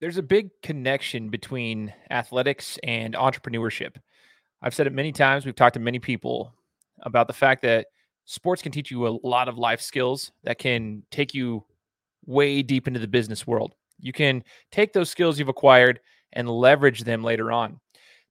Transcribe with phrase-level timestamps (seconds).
[0.00, 3.96] there's a big connection between athletics and entrepreneurship.
[4.62, 5.44] I've said it many times.
[5.44, 6.52] We've talked to many people
[7.02, 7.86] about the fact that
[8.24, 11.64] sports can teach you a lot of life skills that can take you
[12.26, 13.74] way deep into the business world.
[14.00, 16.00] You can take those skills you've acquired
[16.32, 17.80] and leverage them later on.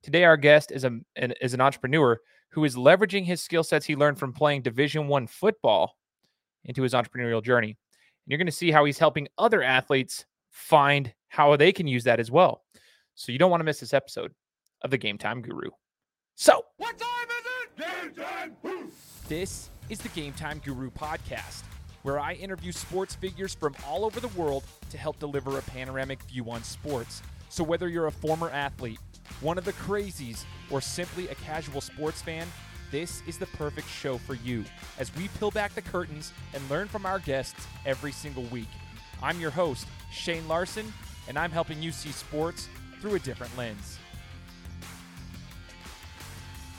[0.04, 2.20] Today, our guest is a an, is an entrepreneur
[2.50, 5.95] who is leveraging his skill sets he learned from playing Division One football
[6.66, 7.70] into his entrepreneurial journey.
[7.70, 7.75] And
[8.27, 10.25] you're going to see how he's helping other athletes
[10.56, 12.63] find how they can use that as well.
[13.13, 14.34] So you don't want to miss this episode
[14.82, 15.70] of the Game Time Guru.
[16.36, 18.16] So, What time is it?
[18.16, 18.91] Game time!
[19.27, 21.63] this is the Game Time Guru podcast,
[22.04, 26.23] where I interview sports figures from all over the world to help deliver a panoramic
[26.23, 27.22] view on sports.
[27.49, 28.99] So, whether you're a former athlete,
[29.41, 32.48] one of the crazies, or simply a casual sports fan,
[32.91, 34.63] this is the perfect show for you
[34.99, 38.70] as we peel back the curtains and learn from our guests every single week.
[39.22, 40.91] I'm your host, Shane Larson,
[41.27, 42.68] and I'm helping you see sports
[43.02, 44.00] through a different lens.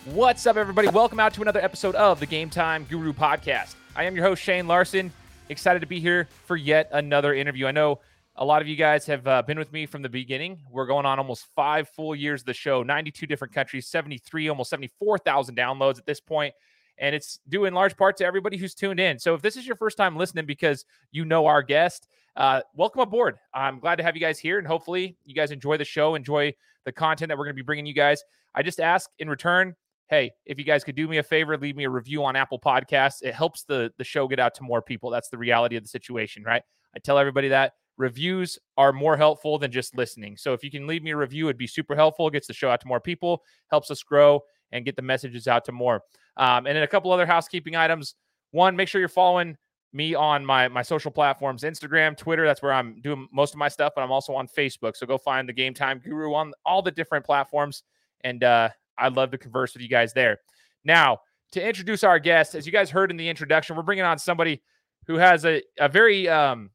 [0.07, 0.89] What's up, everybody?
[0.89, 3.75] Welcome out to another episode of the Game Time Guru podcast.
[3.97, 5.13] I am your host, Shane Larson.
[5.49, 7.67] Excited to be here for yet another interview.
[7.67, 8.01] I know
[8.37, 10.61] a lot of you guys have uh, been with me from the beginning.
[10.71, 14.71] We're going on almost five full years of the show, 92 different countries, 73, almost
[14.71, 16.55] 74,000 downloads at this point.
[16.99, 19.19] And it's due in large part to everybody who's tuned in.
[19.19, 23.01] So if this is your first time listening because you know our guest, uh, welcome
[23.01, 23.37] aboard.
[23.55, 24.59] I'm glad to have you guys here.
[24.59, 27.67] And hopefully you guys enjoy the show, enjoy the content that we're going to be
[27.67, 28.23] bringing you guys.
[28.55, 29.75] I just ask in return,
[30.09, 32.59] hey, if you guys could do me a favor, leave me a review on Apple
[32.59, 33.23] Podcasts.
[33.23, 35.11] It helps the the show get out to more people.
[35.11, 36.63] That's the reality of the situation, right?
[36.95, 40.37] I tell everybody that reviews are more helpful than just listening.
[40.37, 42.29] So if you can leave me a review, it'd be super helpful.
[42.29, 45.49] It gets the show out to more people, helps us grow and get the messages
[45.49, 46.03] out to more.
[46.37, 48.15] Um, and then a couple other housekeeping items.
[48.51, 49.57] One, make sure you're following
[49.93, 52.45] me on my my social platforms, Instagram, Twitter.
[52.47, 54.97] That's where I'm doing most of my stuff, but I'm also on Facebook.
[54.97, 57.83] So go find the Game Time Guru on all the different platforms,
[58.23, 60.39] and uh, I'd love to converse with you guys there.
[60.85, 61.21] Now,
[61.53, 64.63] to introduce our guest, as you guys heard in the introduction, we're bringing on somebody
[65.07, 66.71] who has a a very um,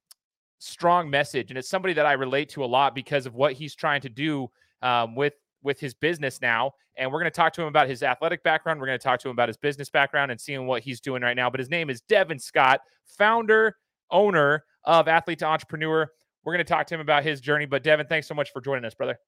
[0.59, 3.75] strong message, and it's somebody that I relate to a lot because of what he's
[3.75, 4.50] trying to do
[4.81, 6.73] um, with with his business now.
[6.97, 8.79] And we're going to talk to him about his athletic background.
[8.79, 11.22] We're going to talk to him about his business background and seeing what he's doing
[11.22, 11.49] right now.
[11.49, 12.81] But his name is Devin Scott,
[13.17, 13.77] founder,
[14.09, 16.11] owner of Athlete to Entrepreneur.
[16.44, 17.66] We're going to talk to him about his journey.
[17.66, 19.19] But Devin, thanks so much for joining us, brother.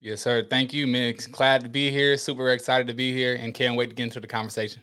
[0.00, 0.46] Yes, sir.
[0.48, 1.14] Thank you, man.
[1.32, 2.16] Glad to be here.
[2.16, 4.82] Super excited to be here and can't wait to get into the conversation.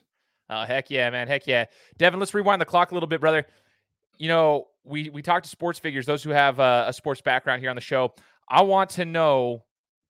[0.50, 1.28] Oh, heck yeah, man.
[1.28, 1.66] Heck yeah.
[1.98, 3.46] Devin, let's rewind the clock a little bit, brother.
[4.18, 7.62] You know, we we talk to sports figures, those who have a, a sports background
[7.62, 8.14] here on the show.
[8.50, 9.64] I want to know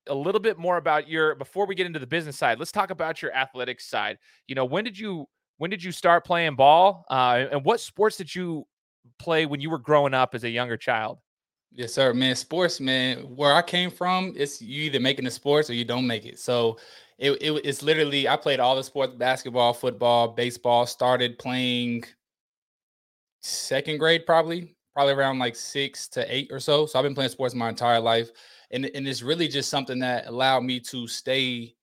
[0.07, 2.59] a little bit more about your before we get into the business side.
[2.59, 4.17] Let's talk about your athletics side.
[4.47, 5.27] You know, when did you
[5.57, 7.05] when did you start playing ball?
[7.09, 8.65] Uh, and what sports did you
[9.19, 11.19] play when you were growing up as a younger child?
[11.71, 12.35] Yes, sir, man.
[12.35, 13.17] Sports, man.
[13.35, 16.39] Where I came from, it's you either making the sports or you don't make it.
[16.39, 16.77] So
[17.17, 20.85] it, it it's literally I played all the sports: basketball, football, baseball.
[20.85, 22.05] Started playing
[23.41, 26.85] second grade, probably, probably around like six to eight or so.
[26.85, 28.29] So I've been playing sports my entire life,
[28.71, 31.75] and and it's really just something that allowed me to stay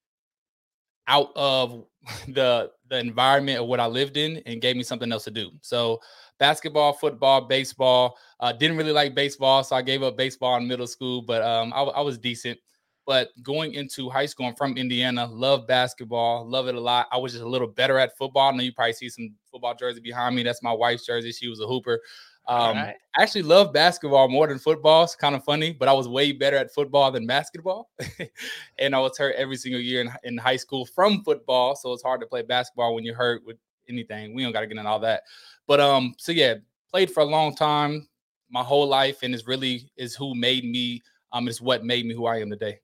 [1.07, 1.85] out of
[2.29, 5.51] the the environment of what I lived in and gave me something else to do.
[5.61, 5.99] So
[6.39, 8.17] basketball, football, baseball.
[8.39, 11.71] Uh, didn't really like baseball, so I gave up baseball in middle school, but um,
[11.73, 12.59] I, I was decent.
[13.05, 17.07] But going into high school, I'm from Indiana, love basketball, love it a lot.
[17.11, 18.51] I was just a little better at football.
[18.51, 20.43] I know you probably see some football jersey behind me.
[20.43, 21.31] That's my wife's jersey.
[21.31, 21.99] She was a hooper.
[22.47, 22.95] Um, right.
[23.17, 25.03] I actually love basketball more than football.
[25.03, 27.89] It's kind of funny, but I was way better at football than basketball.
[28.79, 31.75] and I was hurt every single year in, in high school from football.
[31.75, 34.33] So it's hard to play basketball when you're hurt with anything.
[34.33, 35.23] We don't got to get into all that.
[35.67, 36.55] But um, so yeah,
[36.89, 38.07] played for a long time,
[38.49, 41.01] my whole life, and it's really is who made me.
[41.31, 42.79] Um, is what made me who I am today.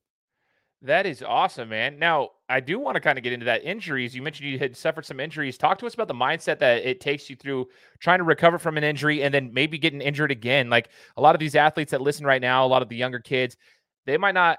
[0.82, 2.00] That is awesome, man.
[2.00, 4.16] Now, I do want to kind of get into that injuries.
[4.16, 5.56] You mentioned you had suffered some injuries.
[5.56, 7.68] Talk to us about the mindset that it takes you through
[8.00, 10.68] trying to recover from an injury and then maybe getting injured again.
[10.68, 13.20] Like a lot of these athletes that listen right now, a lot of the younger
[13.20, 13.56] kids,
[14.08, 14.58] they might not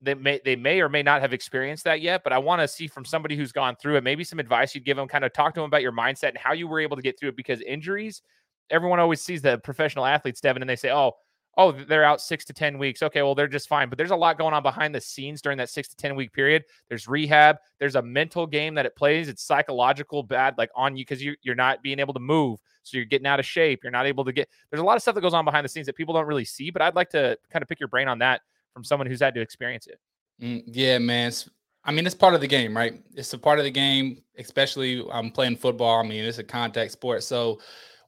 [0.00, 2.68] they may they may or may not have experienced that yet, but I want to
[2.68, 5.32] see from somebody who's gone through it, maybe some advice you'd give them, kind of
[5.32, 7.36] talk to them about your mindset and how you were able to get through it
[7.36, 8.22] because injuries,
[8.70, 11.12] everyone always sees the professional athletes, Devin, and they say, Oh,
[11.58, 13.02] oh, they're out six to 10 weeks.
[13.02, 13.88] Okay, well, they're just fine.
[13.88, 16.32] But there's a lot going on behind the scenes during that six to 10 week
[16.32, 16.64] period.
[16.88, 19.28] There's rehab, there's a mental game that it plays.
[19.28, 22.60] It's psychological bad, like on you because you, you're not being able to move.
[22.84, 23.80] So you're getting out of shape.
[23.82, 25.68] You're not able to get, there's a lot of stuff that goes on behind the
[25.68, 26.70] scenes that people don't really see.
[26.70, 28.40] But I'd like to kind of pick your brain on that
[28.72, 29.98] from someone who's had to experience it.
[30.40, 31.28] Mm, yeah, man.
[31.28, 31.50] It's-
[31.84, 33.00] I mean, it's part of the game, right?
[33.14, 36.00] It's a part of the game, especially I'm playing football.
[36.00, 37.22] I mean, it's a contact sport.
[37.22, 37.60] So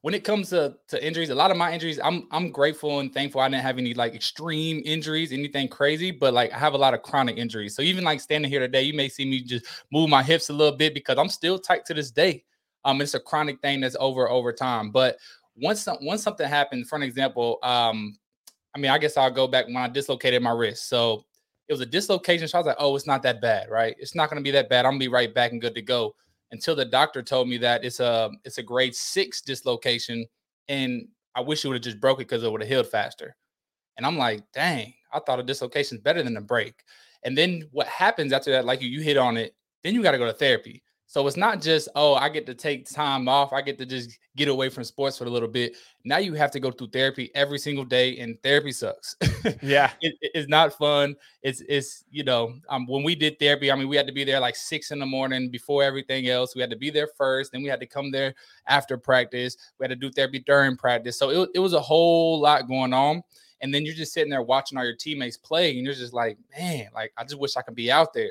[0.02, 3.12] when it comes to, to injuries, a lot of my injuries, I'm I'm grateful and
[3.12, 6.79] thankful I didn't have any like extreme injuries, anything crazy, but like I have a
[6.79, 7.76] lot of chronic injuries.
[7.76, 10.55] So even like standing here today, you may see me just move my hips a
[10.55, 12.44] little bit because I'm still tight to this day.
[12.85, 14.91] Um, it's a chronic thing that's over over time.
[14.91, 15.19] But
[15.56, 18.17] once once something happened, for an example, um,
[18.75, 20.88] I mean, I guess I'll go back when I dislocated my wrist.
[20.88, 21.25] So
[21.69, 22.49] it was a dislocation.
[22.49, 23.94] So I was like, oh, it's not that bad, right?
[23.99, 24.87] It's not to be that bad.
[24.87, 26.14] I'm gonna be right back and good to go.
[26.52, 30.26] Until the doctor told me that it's a it's a grade six dislocation,
[30.69, 33.37] and I wish it would have just broke it because it would have healed faster.
[33.97, 36.82] And I'm like, dang, I thought a dislocation is better than a break.
[37.23, 39.55] And then what happens after that, like you, you hit on it,
[39.85, 40.82] then you got to go to therapy.
[41.10, 43.52] So it's not just, oh, I get to take time off.
[43.52, 45.76] I get to just get away from sports for a little bit.
[46.04, 49.16] Now you have to go through therapy every single day, and therapy sucks.
[49.60, 49.90] Yeah.
[50.02, 51.16] it, it's not fun.
[51.42, 54.22] It's it's you know, um, when we did therapy, I mean, we had to be
[54.22, 56.54] there like six in the morning before everything else.
[56.54, 58.32] We had to be there first, then we had to come there
[58.68, 59.56] after practice.
[59.80, 61.18] We had to do therapy during practice.
[61.18, 63.24] So it, it was a whole lot going on.
[63.62, 66.38] And then you're just sitting there watching all your teammates play, and you're just like,
[66.56, 68.30] man, like I just wish I could be out there.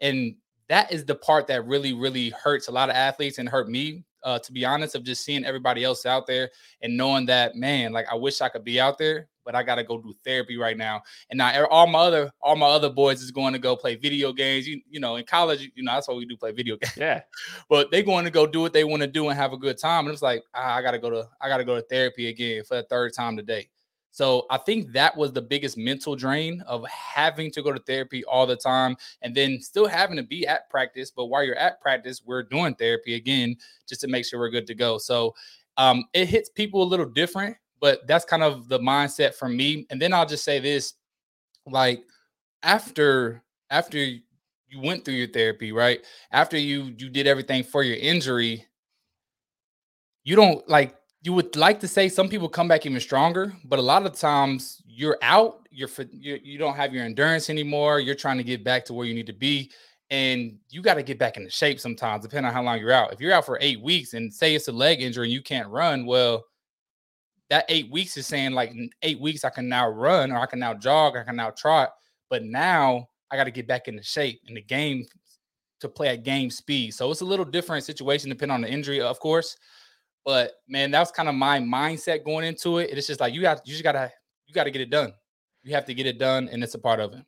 [0.00, 0.36] And
[0.68, 4.04] that is the part that really, really hurts a lot of athletes and hurt me,
[4.22, 6.50] uh, to be honest, of just seeing everybody else out there
[6.82, 9.84] and knowing that, man, like I wish I could be out there, but I gotta
[9.84, 11.02] go do therapy right now.
[11.28, 14.32] And now all my other all my other boys is going to go play video
[14.32, 14.66] games.
[14.66, 16.96] You, you know, in college, you know, that's what we do, play video games.
[16.96, 17.20] Yeah.
[17.68, 19.78] but they going to go do what they want to do and have a good
[19.78, 20.06] time.
[20.06, 22.76] And it's like, ah, I gotta go to I gotta go to therapy again for
[22.76, 23.68] the third time today.
[24.14, 28.24] So I think that was the biggest mental drain of having to go to therapy
[28.26, 31.10] all the time and then still having to be at practice.
[31.10, 33.56] But while you're at practice, we're doing therapy again
[33.88, 34.98] just to make sure we're good to go.
[34.98, 35.34] So
[35.78, 39.84] um, it hits people a little different, but that's kind of the mindset for me.
[39.90, 40.94] And then I'll just say this
[41.66, 42.04] like
[42.62, 44.20] after after you
[44.76, 45.98] went through your therapy, right?
[46.30, 48.64] After you you did everything for your injury,
[50.22, 53.78] you don't like you would like to say some people come back even stronger, but
[53.78, 57.98] a lot of times you're out, you're, you're you don't have your endurance anymore.
[57.98, 59.72] You're trying to get back to where you need to be,
[60.10, 63.10] and you got to get back into shape sometimes, depending on how long you're out.
[63.14, 65.68] If you're out for eight weeks and say it's a leg injury and you can't
[65.68, 66.44] run, well,
[67.48, 70.58] that eight weeks is saying like eight weeks I can now run or I can
[70.58, 71.94] now jog, I can now trot,
[72.28, 75.06] but now I got to get back into shape in the game
[75.80, 76.92] to play at game speed.
[76.92, 79.56] So it's a little different situation depending on the injury, of course.
[80.24, 82.90] But man, that was kind of my mindset going into it.
[82.90, 84.10] It's just like you got you just gotta
[84.46, 85.12] you gotta get it done.
[85.62, 87.24] You have to get it done, and it's a part of it.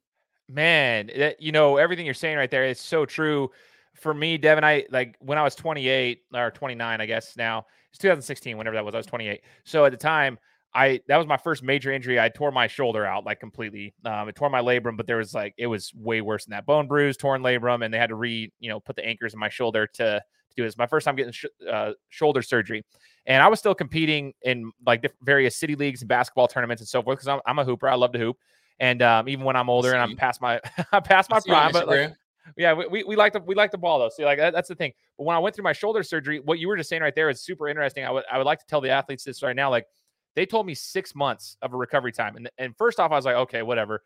[0.48, 2.64] Man, that, you know everything you're saying right there.
[2.64, 3.50] It's so true.
[3.94, 7.98] For me, Devin, I like when I was 28 or 29, I guess now it's
[7.98, 8.94] 2016, whenever that was.
[8.94, 9.40] I was 28.
[9.64, 10.38] So at the time,
[10.74, 12.20] I that was my first major injury.
[12.20, 13.94] I tore my shoulder out like completely.
[14.04, 16.66] Um, it tore my labrum, but there was like it was way worse than that.
[16.66, 19.40] Bone bruise, torn labrum, and they had to re you know put the anchors in
[19.40, 20.22] my shoulder to
[20.56, 20.76] do this.
[20.76, 22.84] My first time getting sh- uh, shoulder surgery,
[23.26, 27.02] and I was still competing in like various city leagues and basketball tournaments and so
[27.02, 27.88] forth because I'm, I'm, a hooper.
[27.88, 28.36] I love to hoop,
[28.80, 30.60] and um, even when I'm older and I'm past my
[30.92, 32.12] I past my prime, but like,
[32.56, 34.10] yeah, we, we, we like the we like the ball though.
[34.10, 34.92] So like that, that's the thing.
[35.18, 37.28] But when I went through my shoulder surgery, what you were just saying right there
[37.28, 38.04] is super interesting.
[38.04, 39.70] I would I would like to tell the athletes this right now.
[39.70, 39.86] Like
[40.34, 43.24] they told me six months of a recovery time, and and first off, I was
[43.24, 44.02] like, okay, whatever.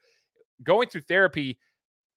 [0.62, 1.58] Going through therapy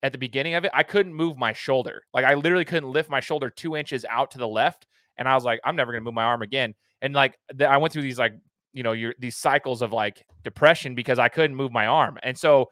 [0.03, 2.03] at the beginning of it, I couldn't move my shoulder.
[2.13, 4.85] Like I literally couldn't lift my shoulder two inches out to the left.
[5.17, 6.75] And I was like, I'm never gonna move my arm again.
[7.01, 8.33] And like the, I went through these like,
[8.73, 12.19] you know, your these cycles of like depression because I couldn't move my arm.
[12.21, 12.69] And so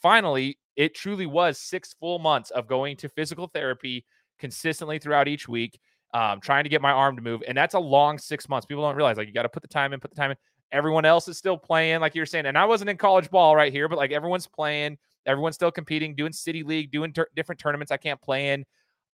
[0.00, 4.04] finally, it truly was six full months of going to physical therapy
[4.38, 5.80] consistently throughout each week,
[6.14, 7.42] um, trying to get my arm to move.
[7.48, 8.66] And that's a long six months.
[8.66, 10.36] People don't realize like you got to put the time in, put the time in.
[10.70, 12.46] Everyone else is still playing, like you're saying.
[12.46, 16.14] And I wasn't in college ball right here, but like everyone's playing Everyone's still competing,
[16.14, 18.64] doing city league, doing ter- different tournaments I can't play in.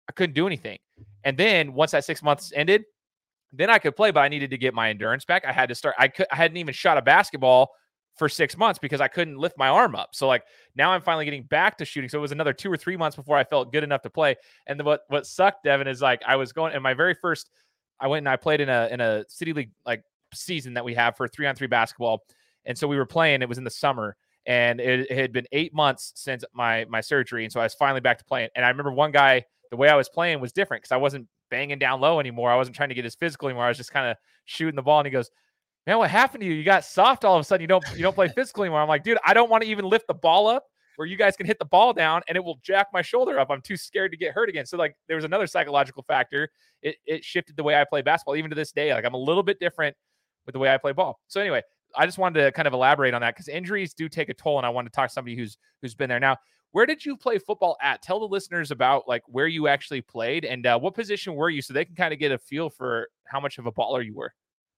[0.08, 0.78] I couldn't do anything.
[1.24, 2.84] And then once that six months ended,
[3.52, 5.44] then I could play, but I needed to get my endurance back.
[5.44, 5.94] I had to start.
[5.98, 6.26] I could.
[6.30, 7.70] I hadn't even shot a basketball
[8.16, 10.10] for six months because I couldn't lift my arm up.
[10.12, 10.44] So like
[10.76, 12.08] now I'm finally getting back to shooting.
[12.08, 14.36] So it was another two or three months before I felt good enough to play.
[14.66, 17.50] And the, what what sucked, Devin, is like I was going in my very first.
[18.00, 20.02] I went and I played in a in a city league like
[20.32, 22.22] season that we have for three on three basketball,
[22.64, 23.42] and so we were playing.
[23.42, 27.00] It was in the summer, and it, it, had been eight months since my my
[27.00, 28.50] surgery, and so I was finally back to playing.
[28.54, 31.26] And I remember one guy, the way I was playing was different because I wasn't
[31.50, 32.50] banging down low anymore.
[32.50, 33.64] I wasn't trying to get as physical anymore.
[33.64, 35.30] I was just kind of shooting the ball, and he goes,
[35.86, 36.52] "Man, what happened to you?
[36.52, 37.62] You got soft all of a sudden.
[37.62, 39.84] You don't you don't play physical anymore." I'm like, "Dude, I don't want to even
[39.84, 40.64] lift the ball up."
[40.96, 43.50] Where you guys can hit the ball down and it will jack my shoulder up.
[43.50, 44.64] I'm too scared to get hurt again.
[44.64, 46.48] So like there was another psychological factor.
[46.82, 48.36] It it shifted the way I play basketball.
[48.36, 49.96] Even to this day, like I'm a little bit different
[50.46, 51.18] with the way I play ball.
[51.26, 51.62] So anyway,
[51.96, 54.58] I just wanted to kind of elaborate on that because injuries do take a toll,
[54.58, 56.20] and I wanted to talk to somebody who's who's been there.
[56.20, 56.36] Now,
[56.72, 58.02] where did you play football at?
[58.02, 61.62] Tell the listeners about like where you actually played and uh, what position were you,
[61.62, 64.14] so they can kind of get a feel for how much of a baller you
[64.14, 64.32] were.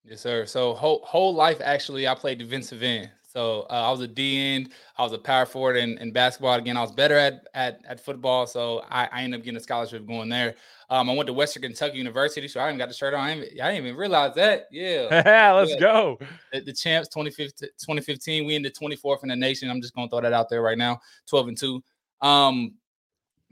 [0.04, 0.46] Yes, sir.
[0.46, 3.10] So whole whole life actually, I played defensive end.
[3.36, 4.70] So uh, I was a D end.
[4.96, 6.54] I was a power forward in, in basketball.
[6.54, 9.60] Again, I was better at at, at football, so I, I ended up getting a
[9.60, 10.54] scholarship going there.
[10.88, 13.20] Um, I went to Western Kentucky University, so I even got the shirt on.
[13.20, 14.68] I didn't, I didn't even realize that.
[14.70, 15.78] Yeah, let's yeah.
[15.78, 16.18] go.
[16.50, 19.68] The, the, champs 2015, 2015, we ended 24th in the nation.
[19.68, 21.84] I'm just gonna throw that out there right now, 12 and two.
[22.22, 22.72] Um,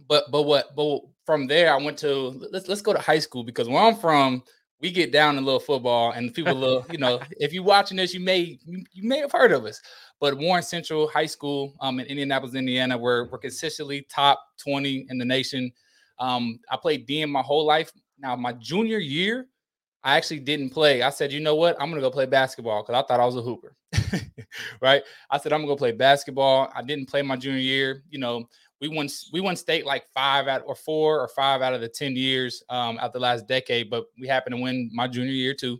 [0.08, 2.08] but but what but from there I went to
[2.50, 4.44] let's let's go to high school because where I'm from,
[4.84, 8.12] we get down a little football and people little, you know, if you're watching this,
[8.12, 9.80] you may you, you, may have heard of us.
[10.20, 15.16] But Warren Central High School um in Indianapolis, Indiana, we're we're consistently top 20 in
[15.16, 15.72] the nation.
[16.18, 17.92] Um, I played D in my whole life.
[18.18, 19.46] Now, my junior year,
[20.02, 21.00] I actually didn't play.
[21.00, 21.80] I said, you know what?
[21.80, 23.74] I'm gonna go play basketball because I thought I was a hooper.
[24.82, 25.02] right.
[25.30, 26.70] I said I'm gonna go play basketball.
[26.74, 28.02] I didn't play my junior year.
[28.10, 28.50] You know,
[28.88, 31.88] we won we won state like five out or four or five out of the
[31.88, 35.54] 10 years um out the last decade, but we happened to win my junior year
[35.54, 35.78] too.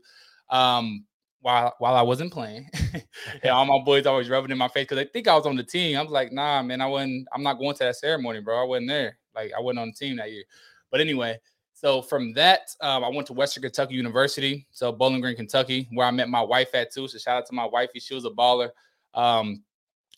[0.50, 1.04] Um
[1.40, 2.70] while while I wasn't playing.
[3.42, 5.56] and all my boys always rubbing in my face because they think I was on
[5.56, 5.98] the team.
[5.98, 8.62] I was like, nah, man, I wasn't, I'm not going to that ceremony, bro.
[8.62, 9.18] I wasn't there.
[9.34, 10.44] Like I wasn't on the team that year.
[10.90, 11.38] But anyway,
[11.74, 16.06] so from that, um, I went to Western Kentucky University, so Bowling Green, Kentucky, where
[16.06, 17.08] I met my wife at too.
[17.08, 18.00] So shout out to my wifey.
[18.00, 18.70] She was a baller.
[19.12, 19.62] Um,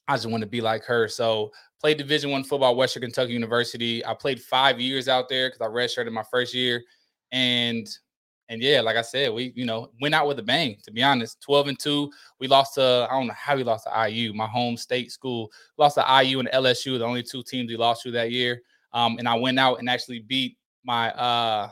[0.06, 1.08] I just want to be like her.
[1.08, 1.50] So
[1.86, 4.04] played Division One football, Western Kentucky University.
[4.04, 6.82] I played five years out there because I redshirted my first year,
[7.30, 7.88] and
[8.48, 10.78] and yeah, like I said, we you know went out with a bang.
[10.82, 12.10] To be honest, twelve and two.
[12.40, 15.48] We lost to I don't know how we lost to IU, my home state school.
[15.78, 18.62] Lost to IU and LSU, the only two teams we lost to that year.
[18.92, 21.70] Um, and I went out and actually beat my uh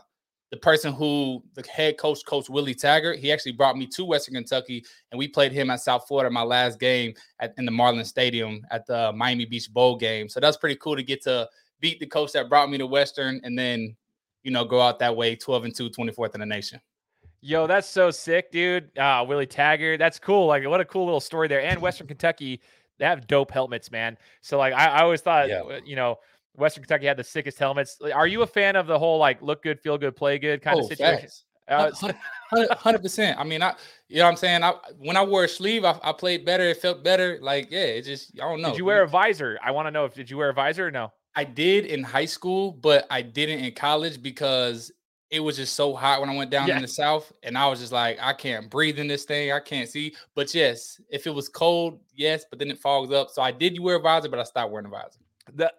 [0.54, 4.34] the person who the head coach, Coach Willie Taggart, he actually brought me to Western
[4.34, 8.04] Kentucky, and we played him at South Florida my last game at, in the Marlin
[8.04, 10.28] Stadium at the Miami Beach Bowl game.
[10.28, 11.48] So that's pretty cool to get to
[11.80, 13.96] beat the coach that brought me to Western, and then
[14.44, 16.80] you know go out that way, 12 and 2, 24th in the nation.
[17.40, 18.96] Yo, that's so sick, dude.
[18.96, 20.46] Uh, Willie Taggart, that's cool.
[20.46, 21.62] Like, what a cool little story there.
[21.62, 22.60] And Western Kentucky,
[22.98, 24.16] they have dope helmets, man.
[24.40, 25.80] So, like, I, I always thought, yeah.
[25.84, 26.20] you know,
[26.56, 27.98] Western Kentucky had the sickest helmets.
[28.14, 30.78] Are you a fan of the whole like look good, feel good, play good kind
[30.78, 31.28] oh, of situation?
[31.66, 31.90] Uh,
[32.52, 33.38] hundred percent.
[33.38, 33.74] I mean, I
[34.08, 34.62] you know what I'm saying.
[34.62, 36.64] I when I wore a sleeve, I, I, played better.
[36.64, 37.38] It felt better.
[37.40, 38.70] Like yeah, it just I don't know.
[38.70, 39.58] Did you wear a visor?
[39.62, 41.12] I want to know if did you wear a visor or no?
[41.34, 44.92] I did in high school, but I didn't in college because
[45.30, 46.76] it was just so hot when I went down yeah.
[46.76, 49.50] in the south, and I was just like, I can't breathe in this thing.
[49.50, 50.14] I can't see.
[50.34, 53.30] But yes, if it was cold, yes, but then it fogs up.
[53.30, 55.23] So I did wear a visor, but I stopped wearing a visor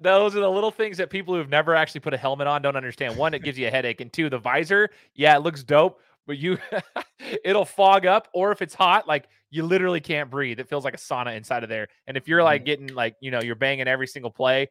[0.02, 2.76] those are the little things that people who've never actually put a helmet on don't
[2.76, 3.18] understand.
[3.18, 6.38] One, it gives you a headache, and two, the visor, yeah, it looks dope, but
[6.38, 6.58] you
[7.44, 10.60] it'll fog up, or if it's hot, like you literally can't breathe.
[10.60, 11.88] It feels like a sauna inside of there.
[12.08, 12.66] And if you're like mm-hmm.
[12.66, 14.70] getting like you know you're banging every single play,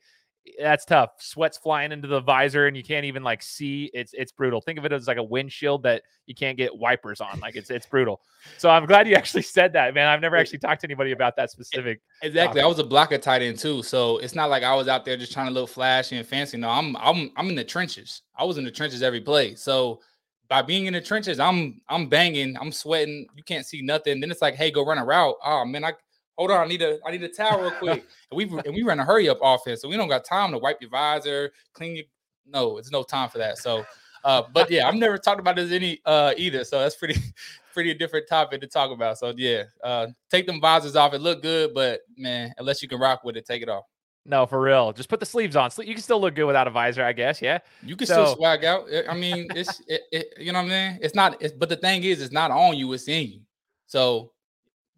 [0.60, 1.10] that's tough.
[1.18, 3.90] Sweat's flying into the visor and you can't even like see.
[3.94, 4.60] It's it's brutal.
[4.60, 7.40] Think of it as like a windshield that you can't get wipers on.
[7.40, 8.20] Like it's it's brutal.
[8.58, 10.06] So I'm glad you actually said that, man.
[10.08, 12.00] I've never actually talked to anybody about that specific.
[12.22, 12.60] Exactly.
[12.60, 12.62] Topic.
[12.62, 15.16] I was a blocker tight end too, so it's not like I was out there
[15.16, 16.56] just trying to look flashy and fancy.
[16.56, 18.22] No, I'm I'm I'm in the trenches.
[18.36, 19.54] I was in the trenches every play.
[19.54, 20.00] So
[20.48, 23.26] by being in the trenches, I'm I'm banging, I'm sweating.
[23.34, 24.20] You can't see nothing.
[24.20, 25.36] Then it's like, hey, go run a route.
[25.44, 25.92] Oh man, I
[26.36, 28.06] hold on, I need a I need a towel real quick.
[28.30, 30.58] and we and we run a hurry up offense, so we don't got time to
[30.58, 32.04] wipe your visor, clean your.
[32.46, 33.56] No, it's no time for that.
[33.56, 33.86] So,
[34.22, 36.64] uh, but yeah, I've never talked about this any uh either.
[36.64, 37.18] So that's pretty
[37.72, 39.18] pretty a different topic to talk about.
[39.18, 41.14] So yeah, uh, take them visors off.
[41.14, 43.84] It look good, but man, unless you can rock with it, take it off.
[44.26, 44.92] No, for real.
[44.92, 45.70] Just put the sleeves on.
[45.78, 47.42] You can still look good without a visor, I guess.
[47.42, 47.58] Yeah.
[47.82, 48.86] You can so, still swag out.
[49.08, 50.98] I mean, it's it, it, you know what I mean.
[51.02, 51.42] It's not.
[51.42, 52.90] It's, but the thing is, it's not on you.
[52.94, 53.40] It's in you.
[53.86, 54.32] So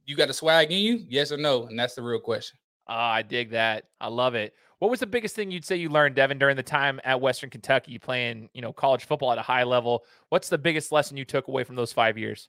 [0.07, 1.05] you got a swag in you?
[1.09, 1.67] Yes or no?
[1.67, 2.59] And that's the real question.
[2.89, 3.85] Oh, I dig that.
[4.01, 4.55] I love it.
[4.79, 7.51] What was the biggest thing you'd say you learned, Devin, during the time at Western
[7.51, 10.05] Kentucky playing, you know, college football at a high level?
[10.29, 12.49] What's the biggest lesson you took away from those five years?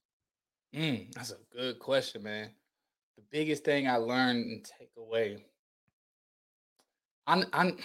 [0.75, 2.49] Mm, that's a good question, man.
[3.15, 5.45] The biggest thing I learned and take away.
[7.25, 7.77] I'm, I'm,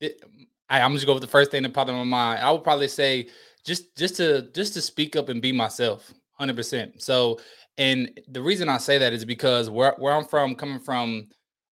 [0.00, 0.22] it,
[0.68, 2.40] I, I'm just going to go with the first thing that popped in my mind.
[2.40, 3.28] I would probably say
[3.64, 7.02] just, just to, just to speak up and be myself, hundred percent.
[7.02, 7.40] So
[7.78, 11.28] and the reason I say that is because where, where I'm from, coming from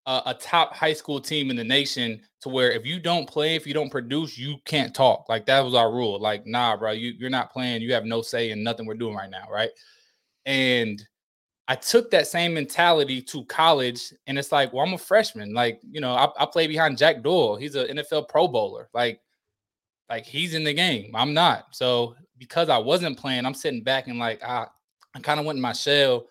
[0.06, 3.56] a, a, top high school team in the nation, to where if you don't play,
[3.56, 5.28] if you don't produce, you can't talk.
[5.28, 6.18] Like that was our rule.
[6.18, 7.82] Like, nah, bro, you, you're not playing.
[7.82, 9.70] You have no say in nothing we're doing right now, right?
[10.46, 11.02] And
[11.66, 15.52] I took that same mentality to college, and it's like, well, I'm a freshman.
[15.52, 17.56] Like, you know, I, I play behind Jack Doyle.
[17.56, 18.88] He's an NFL Pro Bowler.
[18.94, 19.20] Like,
[20.08, 21.14] like he's in the game.
[21.14, 21.66] I'm not.
[21.72, 24.70] So because I wasn't playing, I'm sitting back and like, ah,
[25.14, 26.26] I kind of went in my shell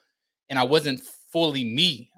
[0.50, 2.10] and I wasn't fully me.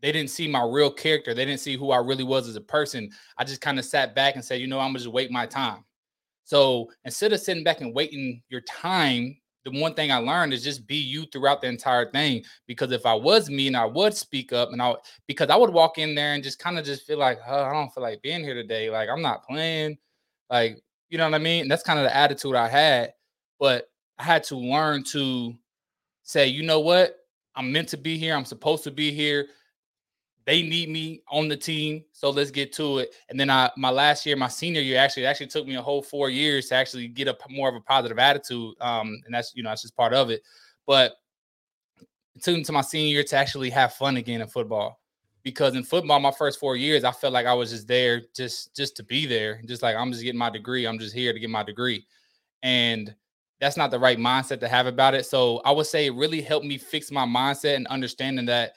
[0.00, 1.34] They didn't see my real character.
[1.34, 3.10] They didn't see who I really was as a person.
[3.36, 5.46] I just kind of sat back and said, you know, I'm gonna just wait my
[5.46, 5.84] time.
[6.44, 10.64] So instead of sitting back and waiting your time, the one thing I learned is
[10.64, 12.44] just be you throughout the entire thing.
[12.66, 14.94] Because if I was me and I would speak up and I
[15.26, 17.72] because I would walk in there and just kind of just feel like, oh, I
[17.72, 18.88] don't feel like being here today.
[18.88, 19.98] Like I'm not playing.
[20.48, 21.62] Like, you know what I mean?
[21.62, 23.12] And that's kind of the attitude I had.
[23.58, 25.54] But I had to learn to
[26.28, 27.16] say, you know what?
[27.56, 28.34] I'm meant to be here.
[28.34, 29.46] I'm supposed to be here.
[30.44, 33.14] They need me on the team, so let's get to it.
[33.30, 36.02] And then I, my last year, my senior year, actually, actually took me a whole
[36.02, 38.74] four years to actually get a more of a positive attitude.
[38.80, 40.42] Um, and that's you know that's just part of it.
[40.86, 41.14] But
[42.34, 45.00] it took me to my senior year to actually have fun again in football,
[45.42, 48.76] because in football, my first four years, I felt like I was just there just
[48.76, 50.86] just to be there, just like I'm just getting my degree.
[50.86, 52.06] I'm just here to get my degree,
[52.62, 53.14] and
[53.60, 55.26] that's not the right mindset to have about it.
[55.26, 58.74] So I would say it really helped me fix my mindset and understanding that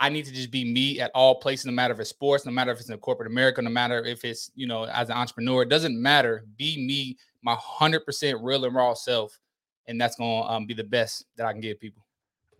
[0.00, 2.52] I need to just be me at all places, no matter if it's sports, no
[2.52, 5.62] matter if it's in corporate America, no matter if it's, you know, as an entrepreneur,
[5.62, 6.44] it doesn't matter.
[6.56, 9.38] Be me, my 100% real and raw self.
[9.86, 12.04] And that's going to um, be the best that I can give people.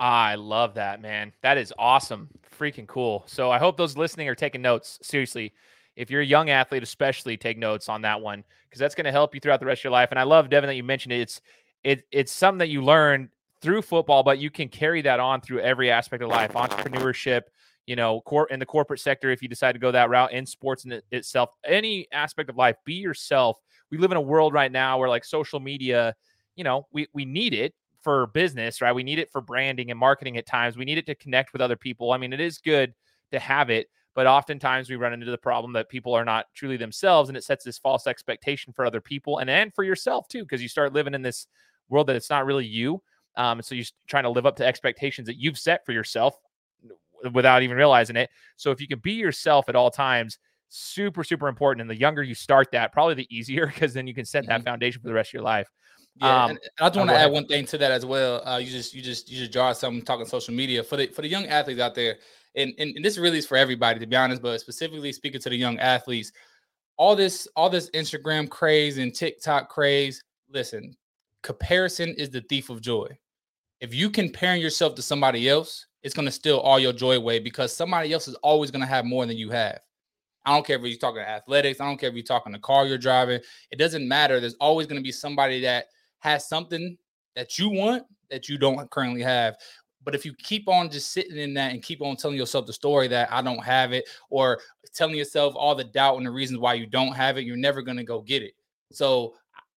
[0.00, 1.32] I love that, man.
[1.42, 2.28] That is awesome.
[2.58, 3.24] Freaking cool.
[3.26, 4.98] So I hope those listening are taking notes.
[5.02, 5.52] Seriously,
[5.98, 9.12] if you're a young athlete, especially take notes on that one because that's going to
[9.12, 10.08] help you throughout the rest of your life.
[10.10, 11.20] And I love Devin that you mentioned it.
[11.20, 11.40] It's
[11.84, 15.60] it, it's something that you learn through football, but you can carry that on through
[15.60, 17.42] every aspect of life, entrepreneurship,
[17.86, 20.46] you know, cor- in the corporate sector, if you decide to go that route in
[20.46, 23.58] sports in it itself, any aspect of life, be yourself.
[23.90, 26.14] We live in a world right now where like social media,
[26.54, 28.94] you know, we, we need it for business, right?
[28.94, 30.76] We need it for branding and marketing at times.
[30.76, 32.12] We need it to connect with other people.
[32.12, 32.94] I mean, it is good
[33.32, 33.88] to have it,
[34.18, 37.44] but oftentimes we run into the problem that people are not truly themselves and it
[37.44, 40.92] sets this false expectation for other people and and for yourself too, because you start
[40.92, 41.46] living in this
[41.88, 43.00] world that it's not really you.
[43.36, 46.34] Um, so you're trying to live up to expectations that you've set for yourself
[47.32, 48.28] without even realizing it.
[48.56, 51.82] So if you can be yourself at all times, super, super important.
[51.82, 54.62] And the younger you start that, probably the easier because then you can set that
[54.62, 54.64] mm-hmm.
[54.64, 55.68] foundation for the rest of your life.
[56.16, 58.42] Yeah, um, I just want to add one thing to that as well.
[58.44, 61.22] Uh, you just you just you just draw something talking social media for the for
[61.22, 62.16] the young athletes out there,
[62.56, 65.50] and, and and this really is for everybody to be honest, but specifically speaking to
[65.50, 66.32] the young athletes,
[66.96, 70.22] all this all this Instagram craze and TikTok craze.
[70.50, 70.96] Listen,
[71.42, 73.08] comparison is the thief of joy
[73.80, 77.38] if you comparing yourself to somebody else, it's going to steal all your joy away
[77.38, 79.80] because somebody else is always going to have more than you have.
[80.44, 81.80] I don't care if you're talking athletics.
[81.80, 83.40] I don't care if you're talking the car you're driving.
[83.70, 84.40] It doesn't matter.
[84.40, 85.86] There's always going to be somebody that
[86.20, 86.96] has something
[87.36, 89.56] that you want that you don't currently have.
[90.08, 92.72] But if you keep on just sitting in that and keep on telling yourself the
[92.72, 94.58] story that I don't have it, or
[94.94, 97.82] telling yourself all the doubt and the reasons why you don't have it, you're never
[97.82, 98.54] going to go get it.
[98.90, 99.34] So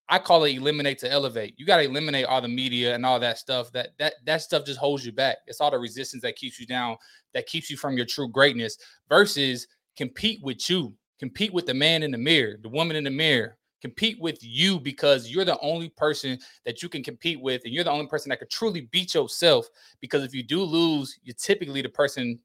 [0.08, 1.52] I call it eliminate to elevate.
[1.58, 3.70] You got to eliminate all the media and all that stuff.
[3.72, 5.36] That that that stuff just holds you back.
[5.46, 6.96] It's all the resistance that keeps you down,
[7.34, 8.78] that keeps you from your true greatness.
[9.10, 9.66] Versus
[9.98, 13.58] compete with you, compete with the man in the mirror, the woman in the mirror.
[13.82, 17.84] Compete with you because you're the only person that you can compete with, and you're
[17.84, 19.66] the only person that could truly beat yourself.
[20.00, 22.38] Because if you do lose, you're typically the person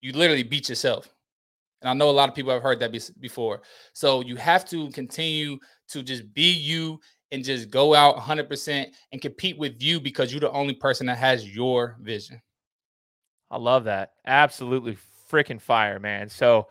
[0.00, 1.12] you literally beat yourself.
[1.82, 3.62] And I know a lot of people have heard that before.
[3.92, 7.00] So you have to continue to just be you
[7.32, 11.18] and just go out 100% and compete with you because you're the only person that
[11.18, 12.40] has your vision.
[13.50, 14.12] I love that.
[14.26, 14.96] Absolutely
[15.30, 16.28] freaking fire, man.
[16.28, 16.68] So,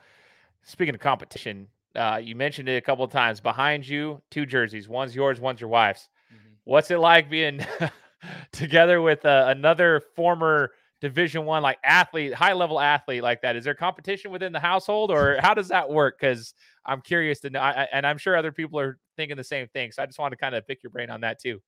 [0.64, 3.40] speaking of competition, uh, you mentioned it a couple of times.
[3.40, 4.88] Behind you, two jerseys.
[4.88, 6.10] One's yours, one's your wife's.
[6.34, 6.54] Mm-hmm.
[6.64, 7.66] What's it like being
[8.52, 13.64] together with uh, another former division one like athlete high level athlete like that is
[13.64, 16.54] there competition within the household or how does that work because
[16.86, 19.92] i'm curious to know I, and i'm sure other people are thinking the same thing
[19.92, 21.60] so i just want to kind of pick your brain on that too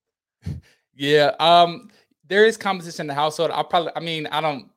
[0.96, 1.90] yeah um
[2.28, 4.70] there is competition in the household i'll probably i mean i don't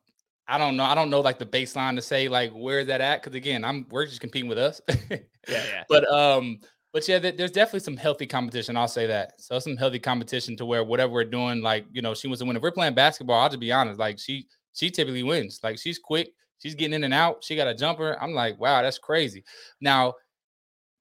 [0.47, 3.21] i don't know i don't know like the baseline to say like where's that at
[3.21, 6.59] because again i'm we're just competing with us yeah yeah but um
[6.97, 8.75] but yeah, there's definitely some healthy competition.
[8.75, 9.39] I'll say that.
[9.39, 12.45] So some healthy competition to where whatever we're doing, like you know, she wants to
[12.47, 12.55] win.
[12.55, 13.99] If we're playing basketball, I'll just be honest.
[13.99, 15.59] Like she, she typically wins.
[15.61, 16.31] Like she's quick.
[16.57, 17.43] She's getting in and out.
[17.43, 18.17] She got a jumper.
[18.19, 19.43] I'm like, wow, that's crazy.
[19.79, 20.15] Now,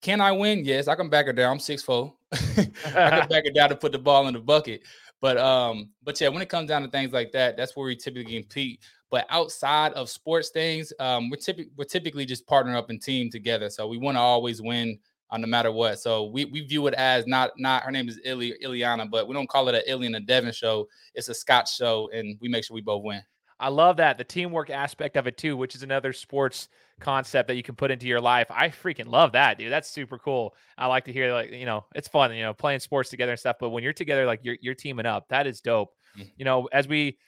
[0.02, 0.66] can I win?
[0.66, 1.52] Yes, I can back her down.
[1.52, 2.12] I'm six four.
[2.32, 2.36] I
[2.84, 4.82] can back her down to put the ball in the bucket.
[5.22, 7.96] But um, but yeah, when it comes down to things like that, that's where we
[7.96, 8.80] typically compete.
[9.10, 13.30] But outside of sports things, um, we're typically we're typically just partner up and team
[13.30, 13.70] together.
[13.70, 14.98] So we want to always win
[15.30, 15.98] uh, no matter what.
[15.98, 19.34] So we, we view it as not not her name is Illy Iliana, but we
[19.34, 20.88] don't call it a Illy and a Devin show.
[21.14, 23.22] It's a Scott show, and we make sure we both win.
[23.58, 26.68] I love that the teamwork aspect of it too, which is another sports
[27.00, 28.46] concept that you can put into your life.
[28.50, 29.72] I freaking love that, dude.
[29.72, 30.54] That's super cool.
[30.76, 33.38] I like to hear like you know it's fun, you know, playing sports together and
[33.38, 33.56] stuff.
[33.60, 35.94] But when you're together, like you're you're teaming up, that is dope.
[36.16, 36.28] Mm-hmm.
[36.36, 37.18] You know, as we,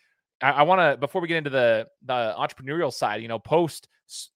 [0.43, 3.89] I, I want to before we get into the the entrepreneurial side, you know, post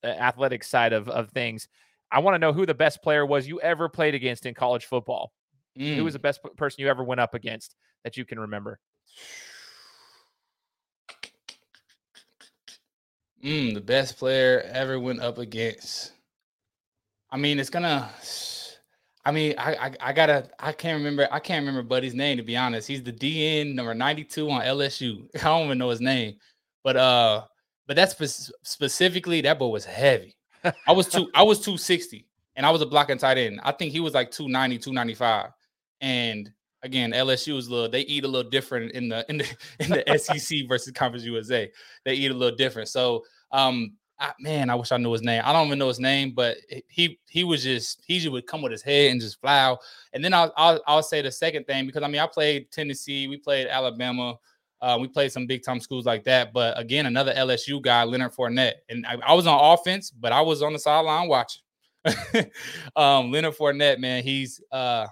[0.04, 1.68] athletic side of of things.
[2.10, 4.84] I want to know who the best player was you ever played against in college
[4.84, 5.32] football.
[5.78, 5.96] Mm.
[5.96, 6.16] Who was mm.
[6.16, 7.74] the best person you ever went up against?
[8.04, 8.78] that you can remember?
[13.44, 16.12] Mm, the best player ever went up against.
[17.30, 18.08] I mean, it's gonna.
[19.24, 22.42] I mean, I, I, I gotta I can't remember I can't remember Buddy's name to
[22.42, 22.88] be honest.
[22.88, 25.28] He's the DN number 92 on LSU.
[25.36, 26.36] I don't even know his name.
[26.82, 27.44] But uh
[27.86, 30.34] but that's spe- specifically that boy was heavy.
[30.64, 33.60] I was two I was 260 and I was a blocking tight end.
[33.62, 35.50] I think he was like 290, 295.
[36.00, 36.50] And
[36.82, 39.90] again, LSU is a little they eat a little different in the in the in
[39.90, 41.70] the SEC versus Conference USA.
[42.04, 42.88] They eat a little different.
[42.88, 45.42] So um I, man, I wish I knew his name.
[45.44, 46.56] I don't even know his name, but
[46.86, 49.80] he he was just he just would come with his head and just fly out.
[50.12, 53.26] And then I'll, I'll I'll say the second thing because I mean I played Tennessee,
[53.26, 54.36] we played Alabama,
[54.80, 56.52] uh, we played some big time schools like that.
[56.52, 60.40] But again, another LSU guy, Leonard Fournette, and I, I was on offense, but I
[60.40, 61.62] was on the sideline watching.
[62.96, 65.08] um, Leonard Fournette, man, he's uh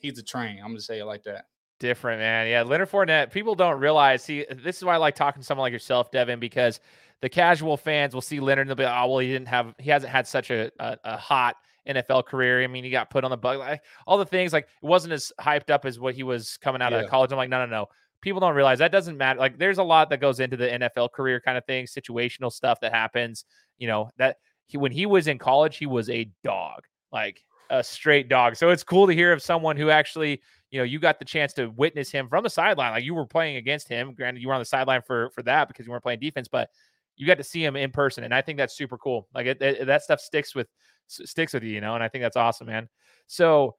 [0.00, 0.58] he's a train.
[0.58, 1.46] I'm gonna say it like that
[1.78, 2.46] different, man.
[2.46, 3.32] Yeah, Leonard Fournette.
[3.32, 4.22] People don't realize.
[4.22, 6.78] See, this is why I like talking to someone like yourself, Devin, because
[7.22, 9.88] the casual fans will see Leonard and they'll be oh, well, he didn't have, he
[9.90, 11.56] hasn't had such a, a, a hot
[11.88, 12.62] NFL career.
[12.62, 15.12] I mean, he got put on the bug, like all the things, like it wasn't
[15.12, 16.98] as hyped up as what he was coming out yeah.
[16.98, 17.30] of college.
[17.30, 17.86] I'm like, no, no, no.
[18.20, 19.38] People don't realize that doesn't matter.
[19.38, 22.80] Like, there's a lot that goes into the NFL career kind of thing, situational stuff
[22.80, 23.44] that happens.
[23.78, 26.82] You know, that he, when he was in college, he was a dog,
[27.12, 28.56] like a straight dog.
[28.56, 31.52] So it's cool to hear of someone who actually, you know, you got the chance
[31.54, 32.92] to witness him from the sideline.
[32.92, 34.14] Like you were playing against him.
[34.14, 36.70] Granted, you were on the sideline for for that because you weren't playing defense, but
[37.16, 39.28] you got to see him in person, and I think that's super cool.
[39.34, 40.68] Like it, it, that stuff sticks with
[41.08, 42.88] sticks with you, you know, and I think that's awesome, man.
[43.26, 43.76] So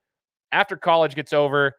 [0.52, 1.74] after college gets over,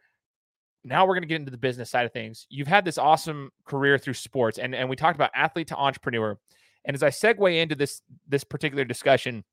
[0.84, 2.46] now we're going to get into the business side of things.
[2.50, 6.38] You've had this awesome career through sports, and and we talked about athlete to entrepreneur.
[6.86, 9.44] And as I segue into this this particular discussion,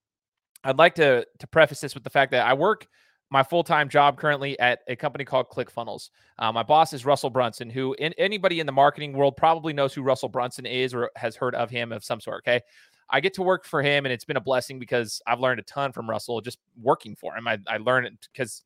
[0.65, 2.87] I'd like to to preface this with the fact that I work
[3.33, 6.11] my full time job currently at a company called ClickFunnels.
[6.39, 9.95] Uh, my boss is Russell Brunson, who in, anybody in the marketing world probably knows
[9.95, 12.43] who Russell Brunson is or has heard of him of some sort.
[12.47, 12.61] Okay.
[13.09, 15.65] I get to work for him, and it's been a blessing because I've learned a
[15.65, 17.49] ton from Russell just working for him.
[17.49, 18.63] I, I learned it because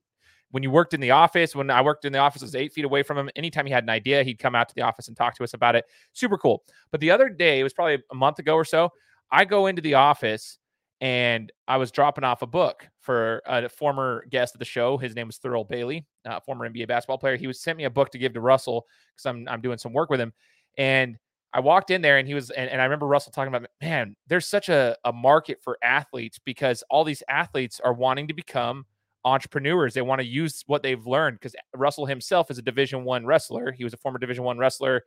[0.51, 2.73] when you worked in the office, when I worked in the office, I was eight
[2.73, 3.31] feet away from him.
[3.37, 5.55] Anytime he had an idea, he'd come out to the office and talk to us
[5.55, 5.85] about it.
[6.13, 6.65] Super cool.
[6.91, 8.91] But the other day, it was probably a month ago or so,
[9.31, 10.59] I go into the office
[11.01, 14.97] and I was dropping off a book for a former guest of the show.
[14.97, 17.37] His name was Thurl Bailey, uh, former NBA basketball player.
[17.37, 19.93] He was sent me a book to give to Russell because I'm I'm doing some
[19.93, 20.33] work with him,
[20.79, 21.19] and
[21.53, 24.17] I walked in there and he was and, and I remember Russell talking about man,
[24.27, 28.85] there's such a, a market for athletes because all these athletes are wanting to become
[29.25, 29.95] entrepreneurs.
[29.95, 33.73] They want to use what they've learned because Russell himself is a Division One wrestler.
[33.73, 35.05] He was a former Division One wrestler,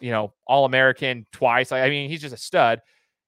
[0.00, 1.72] you know, All American twice.
[1.72, 2.80] I mean, he's just a stud,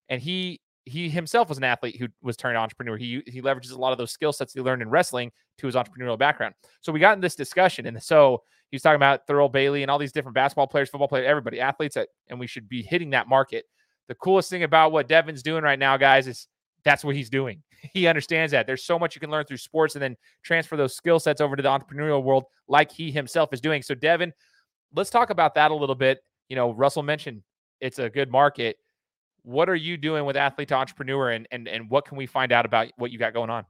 [0.08, 2.96] and he he himself was an athlete who was turned entrepreneur.
[2.96, 5.74] He he leverages a lot of those skill sets he learned in wrestling to his
[5.74, 6.54] entrepreneurial background.
[6.82, 9.90] So we got in this discussion, and so he was talking about Thurl Bailey and
[9.90, 13.10] all these different basketball players, football players, everybody, athletes, that, and we should be hitting
[13.10, 13.64] that market.
[14.08, 16.48] The coolest thing about what Devin's doing right now, guys, is
[16.84, 17.62] that's what he's doing.
[17.92, 20.96] He understands that there's so much you can learn through sports and then transfer those
[20.96, 23.82] skill sets over to the entrepreneurial world, like he himself is doing.
[23.82, 24.32] So, Devin,
[24.94, 26.20] let's talk about that a little bit.
[26.48, 27.42] You know, Russell mentioned
[27.82, 28.78] it's a good market
[29.44, 32.50] what are you doing with athlete to entrepreneur and and and what can we find
[32.50, 33.64] out about what you got going on?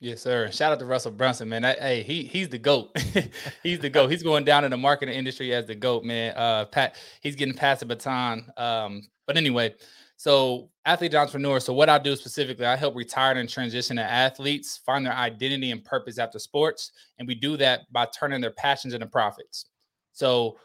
[0.00, 0.48] Yes, sir.
[0.52, 1.64] Shout out to Russell Brunson, man.
[1.64, 2.96] hey, he he's the goat.
[3.64, 4.10] he's the goat.
[4.10, 6.34] He's going down in the marketing industry as the goat, man.
[6.36, 8.46] Uh, Pat, he's getting past the baton.
[8.56, 9.74] Um, but anyway,
[10.16, 11.58] so athlete entrepreneur.
[11.58, 15.84] So what I do specifically, I help retired and transition athletes find their identity and
[15.84, 19.66] purpose after sports, and we do that by turning their passions into profits.
[20.12, 20.58] So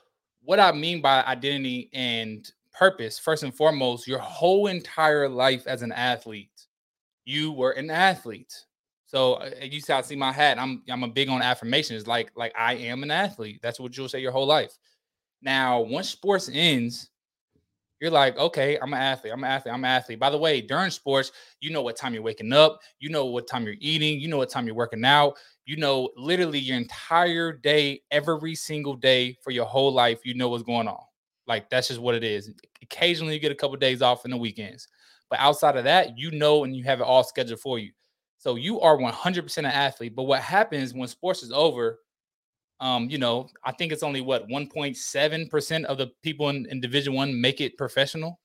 [0.44, 5.82] what I mean by identity and purpose first and foremost your whole entire life as
[5.82, 6.68] an athlete
[7.26, 8.54] you were an athlete
[9.14, 10.58] so uh, you see, I see my hat.
[10.58, 12.08] I'm I'm a big on affirmations.
[12.08, 13.60] Like like I am an athlete.
[13.62, 14.76] That's what you'll say your whole life.
[15.40, 17.12] Now, once sports ends,
[18.02, 19.32] you're like, okay, I'm an athlete.
[19.32, 19.72] I'm an athlete.
[19.72, 20.20] I'm an athlete.
[20.20, 22.80] By the way, during sports, you know what time you're waking up.
[23.00, 24.20] You know what time you're eating.
[24.20, 25.36] You know what time you're working out.
[25.68, 30.22] You know literally your entire day, every single day for your whole life.
[30.26, 31.04] You know what's going on.
[31.48, 32.52] Like that's just what it is.
[32.82, 34.88] Occasionally you get a couple of days off in the weekends.
[35.30, 37.92] But outside of that, you know and you have it all scheduled for you.
[38.38, 40.16] So you are 100% an athlete.
[40.16, 42.00] But what happens when sports is over,
[42.80, 47.14] um, you know, I think it's only what 1.7% of the people in, in Division
[47.14, 48.40] One make it professional.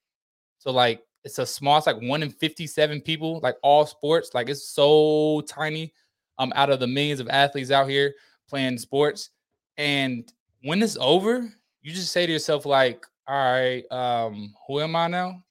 [0.59, 4.49] So like it's a small, it's like one in 57 people, like all sports, like
[4.49, 5.93] it's so tiny
[6.39, 8.15] um out of the millions of athletes out here
[8.49, 9.31] playing sports.
[9.77, 10.33] And
[10.63, 11.53] when it's over,
[11.89, 15.43] you just say to yourself, like, all right, um, who am I now?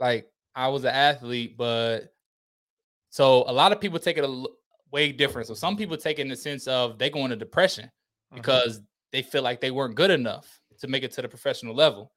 [0.00, 2.12] Like, I was an athlete, but
[3.10, 4.46] so a lot of people take it a
[4.90, 5.48] way different.
[5.48, 8.36] So some people take it in the sense of they go into depression mm-hmm.
[8.36, 8.80] because
[9.12, 12.12] they feel like they weren't good enough to make it to the professional level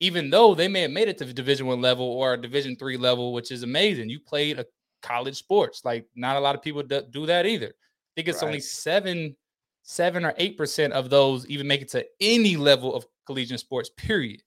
[0.00, 2.74] even though they may have made it to the division one level or a division
[2.74, 4.66] three level which is amazing you played a
[5.02, 8.48] college sports like not a lot of people do that either i think it's right.
[8.48, 9.34] only seven
[9.82, 13.90] seven or eight percent of those even make it to any level of collegiate sports
[13.96, 14.42] period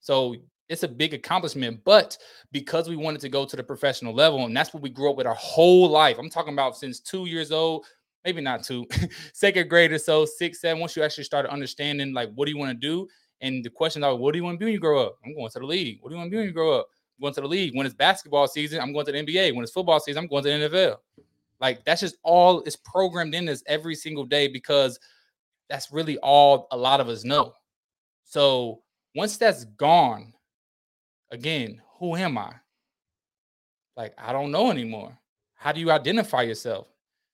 [0.00, 0.34] so
[0.68, 2.18] it's a big accomplishment but
[2.52, 5.16] because we wanted to go to the professional level and that's what we grew up
[5.16, 7.86] with our whole life i'm talking about since two years old
[8.24, 8.86] maybe not two,
[9.32, 10.80] second grade or so, six, seven.
[10.80, 13.08] Once you actually started understanding, like, what do you want to do?
[13.40, 15.18] And the question are, what do you want to be when you grow up?
[15.24, 15.98] I'm going to the league.
[16.00, 16.88] What do you want to be when you grow up?
[17.18, 17.74] I'm going to the league.
[17.74, 19.54] When it's basketball season, I'm going to the NBA.
[19.54, 20.96] When it's football season, I'm going to the NFL.
[21.60, 24.98] Like that's just all is programmed in us every single day because
[25.68, 27.52] that's really all a lot of us know.
[28.28, 28.82] So
[29.14, 30.34] once that's gone,
[31.30, 32.52] again, who am I?
[33.96, 35.18] Like, I don't know anymore.
[35.54, 36.88] How do you identify yourself?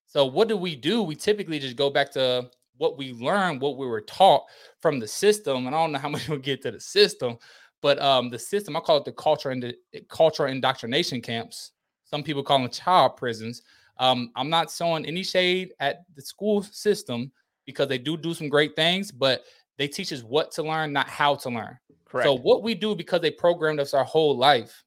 [0.07, 1.03] So what do we do?
[1.03, 4.45] We typically just go back to what we learned, what we were taught
[4.81, 5.67] from the system.
[5.67, 7.39] And I don't know how much we'll get to the system,
[7.83, 9.75] but um, the system I call it the culture and the
[10.09, 11.73] cultural indoctrination camps.
[12.05, 13.63] Some people call them child prisons.
[13.99, 17.33] Um, I'm not showing any shade at the school system
[17.67, 19.43] because they do do some great things, but
[19.79, 21.79] they teach us what to learn, not how to learn.
[22.05, 22.27] Correct.
[22.27, 24.85] So what we do because they programmed us our whole life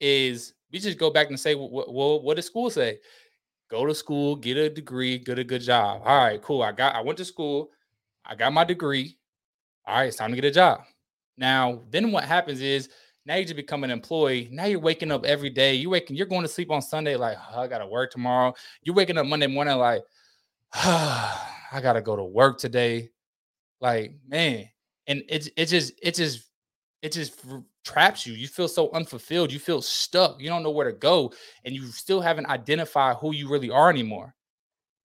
[0.00, 2.98] is we just go back and say, well, what, what does school say?
[3.72, 6.02] go to school, get a degree, get a good job.
[6.04, 6.62] All right, cool.
[6.62, 7.70] I got I went to school,
[8.24, 9.16] I got my degree.
[9.86, 10.82] All right, it's time to get a job.
[11.38, 12.90] Now, then what happens is
[13.24, 14.48] now you just become an employee.
[14.52, 15.74] Now you're waking up every day.
[15.74, 18.54] You waking, you're going to sleep on Sunday, like, oh, I gotta work tomorrow.
[18.82, 20.02] You're waking up Monday morning, like,
[20.74, 23.10] oh, I gotta go to work today.
[23.82, 24.68] Like, man,
[25.08, 26.44] and it's it just it just
[27.02, 27.44] it just
[27.84, 28.32] traps you.
[28.32, 29.52] You feel so unfulfilled.
[29.52, 30.40] You feel stuck.
[30.40, 31.32] You don't know where to go,
[31.64, 34.34] and you still haven't identified who you really are anymore.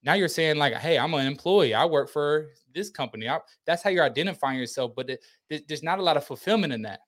[0.04, 1.74] Now you're saying like, "Hey, I'm an employee.
[1.74, 4.92] I work for this company." I, that's how you're identifying yourself.
[4.96, 5.10] But
[5.50, 7.00] there's not a lot of fulfillment in that.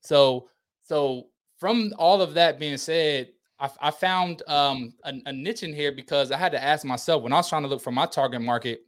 [0.00, 0.48] So,
[0.82, 3.28] so from all of that being said,
[3.60, 7.22] I, I found um, a, a niche in here because I had to ask myself
[7.22, 8.80] when I was trying to look for my target market.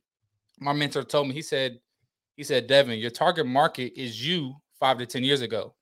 [0.59, 1.81] My mentor told me he said,
[2.37, 5.75] he said, Devin, your target market is you five to 10 years ago.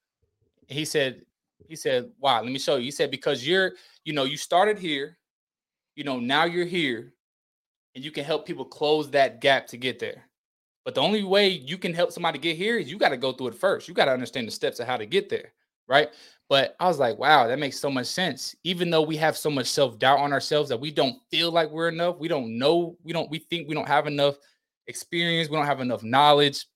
[0.68, 1.22] He said,
[1.68, 2.84] he said, wow, let me show you.
[2.84, 3.72] He said, because you're,
[4.04, 5.18] you know, you started here,
[5.94, 7.14] you know, now you're here
[7.94, 10.24] and you can help people close that gap to get there.
[10.84, 13.32] But the only way you can help somebody get here is you got to go
[13.32, 13.86] through it first.
[13.86, 15.52] You got to understand the steps of how to get there.
[15.86, 16.08] Right.
[16.48, 18.54] But I was like, wow, that makes so much sense.
[18.64, 21.70] Even though we have so much self doubt on ourselves that we don't feel like
[21.70, 24.36] we're enough, we don't know, we don't, we think we don't have enough
[24.90, 26.66] experience, we don't have enough knowledge,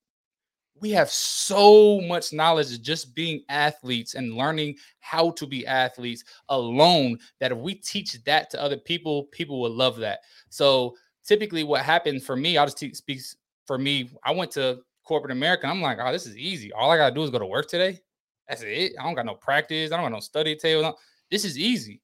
[0.80, 6.24] we have so much knowledge of just being athletes and learning how to be athletes
[6.48, 10.20] alone that if we teach that to other people, people will love that.
[10.48, 13.20] So typically, what happened for me, I'll just te- speak
[13.66, 14.10] for me.
[14.24, 15.66] I went to corporate America.
[15.66, 16.72] I'm like, oh, this is easy.
[16.72, 18.00] All I gotta do is go to work today.
[18.48, 18.92] That's it.
[18.98, 19.92] I don't got no practice.
[19.92, 20.98] I don't got no study table.
[21.30, 22.02] This is easy.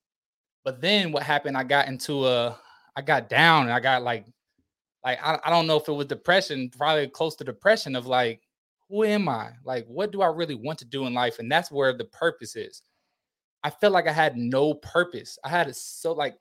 [0.64, 1.56] But then what happened?
[1.56, 2.58] I got into a,
[2.94, 4.26] I got down and I got like,
[5.04, 8.42] like I, I don't know if it was depression, probably close to depression of like,
[8.88, 9.50] who am I?
[9.64, 11.38] Like, what do I really want to do in life?
[11.38, 12.82] And that's where the purpose is.
[13.62, 15.38] I felt like I had no purpose.
[15.44, 16.36] I had a so like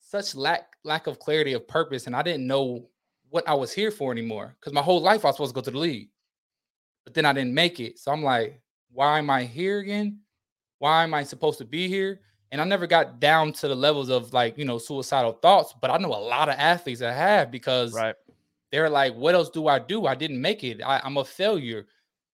[0.00, 2.88] such lack lack of clarity of purpose, and I didn't know
[3.30, 4.56] what I was here for anymore.
[4.58, 6.08] Because my whole life I was supposed to go to the league,
[7.04, 7.98] but then I didn't make it.
[7.98, 8.60] So I'm like,
[8.92, 10.20] why am I here again?
[10.78, 12.20] Why am I supposed to be here?
[12.54, 15.90] And I never got down to the levels of like you know suicidal thoughts, but
[15.90, 18.14] I know a lot of athletes that have because right
[18.70, 20.06] they're like, what else do I do?
[20.06, 20.80] I didn't make it.
[20.84, 21.86] I, am a failure.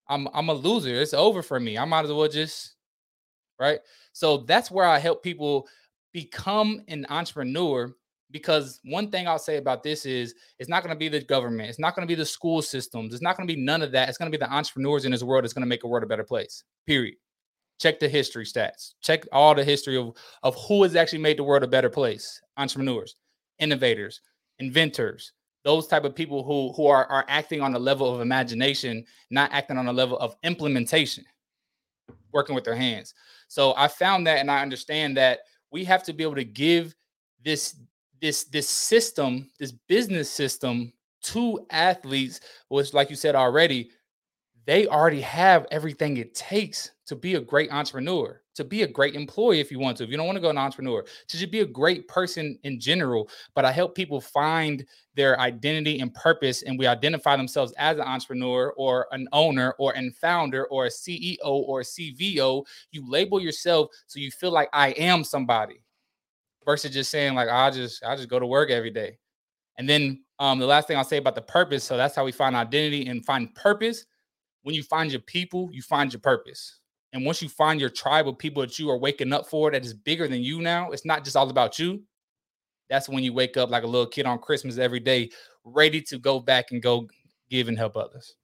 [0.09, 0.95] I'm I'm a loser.
[0.95, 1.79] It's over for me.
[1.79, 2.75] I might as well just
[3.59, 3.81] right.
[4.13, 5.67] So that's where I help people
[6.13, 7.95] become an entrepreneur
[8.31, 11.71] because one thing I'll say about this is it's not going to be the government,
[11.71, 13.91] it's not going to be the school systems, it's not going to be none of
[13.93, 14.11] that.
[14.11, 16.05] It's going to be the entrepreneurs in this world that's going to make a world
[16.05, 16.63] a better place.
[16.87, 17.17] Period.
[17.81, 18.93] Check the history stats.
[19.01, 22.41] Check all the history of, of who has actually made the world a better place.
[22.57, 23.17] Entrepreneurs,
[23.59, 24.21] innovators,
[24.59, 25.33] inventors,
[25.65, 29.53] those type of people who who are, are acting on the level of imagination not
[29.53, 31.25] acting on the level of implementation
[32.33, 33.15] working with their hands
[33.49, 35.41] so i found that and i understand that
[35.71, 36.95] we have to be able to give
[37.45, 37.77] this
[38.21, 43.91] this this system this business system to athletes which like you said already
[44.71, 49.17] they already have everything it takes to be a great entrepreneur, to be a great
[49.17, 50.05] employee if you want to.
[50.05, 52.81] If you don't want to go an entrepreneur, to just be a great person in
[52.81, 53.29] general.
[53.55, 58.05] But I help people find their identity and purpose, and we identify themselves as an
[58.05, 62.65] entrepreneur or an owner or an founder or a CEO or a CVO.
[62.93, 65.83] You label yourself so you feel like I am somebody
[66.65, 69.19] versus just saying like I just I just go to work every day.
[69.79, 71.85] And then Um, the last thing I'll say about the purpose.
[71.85, 74.07] So that's how we find identity and find purpose.
[74.63, 76.79] When you find your people, you find your purpose.
[77.13, 79.85] And once you find your tribe of people that you are waking up for that
[79.85, 82.03] is bigger than you now, it's not just all about you.
[82.89, 85.31] That's when you wake up like a little kid on Christmas every day,
[85.65, 87.09] ready to go back and go
[87.49, 88.35] give and help others.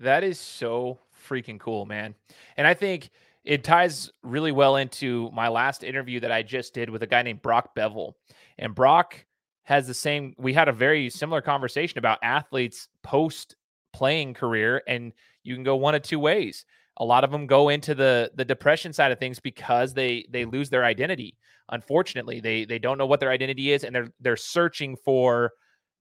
[0.00, 2.14] That is so freaking cool, man.
[2.56, 3.10] And I think
[3.44, 7.22] it ties really well into my last interview that I just did with a guy
[7.22, 8.16] named Brock Bevel.
[8.58, 9.24] And Brock
[9.64, 13.56] has the same, we had a very similar conversation about athletes post
[13.92, 16.64] playing career, and you can go one of two ways.
[16.98, 20.44] A lot of them go into the the depression side of things because they they
[20.44, 21.36] lose their identity.
[21.70, 25.52] Unfortunately, they they don't know what their identity is, and they're they're searching for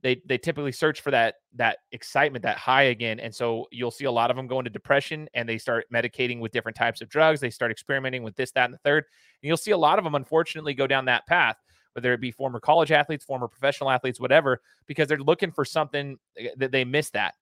[0.03, 4.05] they they typically search for that that excitement that high again and so you'll see
[4.05, 7.09] a lot of them go into depression and they start medicating with different types of
[7.09, 9.03] drugs they start experimenting with this that and the third
[9.41, 11.57] and you'll see a lot of them unfortunately go down that path
[11.93, 16.17] whether it be former college athletes former professional athletes whatever because they're looking for something
[16.37, 17.35] eh, that they miss that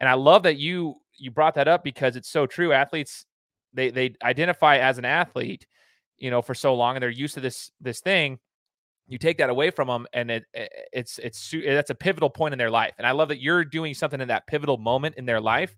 [0.00, 3.24] and i love that you you brought that up because it's so true athletes
[3.72, 5.66] they they identify as an athlete
[6.20, 8.38] you know for so long and they're used to this this thing.
[9.08, 10.44] You take that away from them and it,
[10.92, 12.94] it's it's eh, that's a pivotal point in their life.
[12.98, 15.76] And i love that you're doing something in that pivotal moment in their life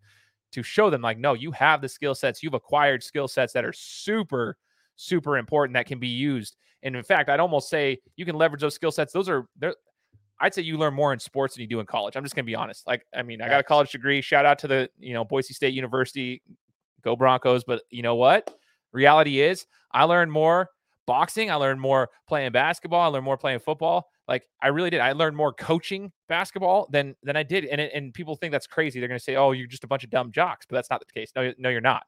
[0.53, 3.65] to show them like no you have the skill sets you've acquired skill sets that
[3.65, 4.59] are super
[4.97, 6.57] super important that can be used.
[6.83, 9.77] And in fact i'd almost say you can leverage those skill sets those are they're
[10.43, 12.17] I'd say you learn more in sports than you do in college.
[12.17, 12.87] I'm just gonna be honest.
[12.87, 14.21] Like, I mean, I got a college degree.
[14.21, 16.43] Shout out to the, you know, Boise State University,
[17.03, 17.63] go Broncos.
[17.65, 18.53] But you know what?
[18.93, 20.69] Reality is, I learned more
[21.07, 21.51] boxing.
[21.51, 23.01] I learned more playing basketball.
[23.01, 24.09] I learned more playing football.
[24.29, 25.01] Like I really did.
[25.01, 27.65] I learned more coaching basketball than than I did.
[27.67, 28.99] And and people think that's crazy.
[28.99, 31.01] They're going to say, "Oh, you're just a bunch of dumb jocks," but that's not
[31.01, 31.31] the case.
[31.37, 32.03] No, no, you're not.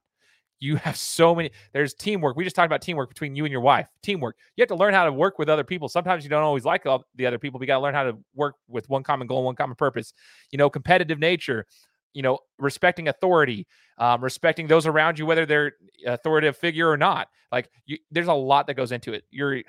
[0.60, 1.50] You have so many.
[1.72, 2.36] There's teamwork.
[2.36, 3.88] We just talked about teamwork between you and your wife.
[4.02, 4.36] Teamwork.
[4.56, 5.88] You have to learn how to work with other people.
[5.88, 7.58] Sometimes you don't always like all the other people.
[7.58, 10.14] But you got to learn how to work with one common goal, one common purpose.
[10.50, 11.66] You know, competitive nature
[12.14, 13.66] you know, respecting authority,
[13.98, 15.72] um, respecting those around you, whether they're
[16.06, 17.28] authoritative figure or not.
[17.52, 19.24] Like you, there's a lot that goes into it.
[19.30, 19.62] You're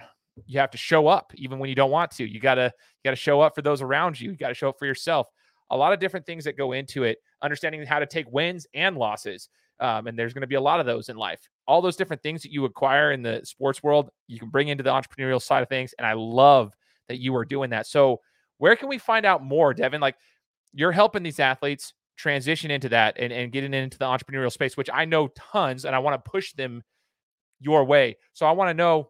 [0.45, 2.25] you have to show up even when you don't want to.
[2.25, 4.31] You gotta you gotta show up for those around you.
[4.31, 5.27] You gotta show up for yourself.
[5.71, 7.17] A lot of different things that go into it.
[7.41, 9.49] Understanding how to take wins and losses.
[9.79, 11.41] Um, and there's going to be a lot of those in life.
[11.67, 14.83] All those different things that you acquire in the sports world, you can bring into
[14.83, 15.93] the entrepreneurial side of things.
[15.97, 16.73] And I love
[17.09, 17.87] that you are doing that.
[17.87, 18.21] So,
[18.57, 19.99] where can we find out more, Devin?
[19.99, 20.15] Like,
[20.73, 24.89] you're helping these athletes transition into that and, and getting into the entrepreneurial space, which
[24.93, 26.83] I know tons and I want to push them
[27.59, 28.17] your way.
[28.33, 29.09] So I want to know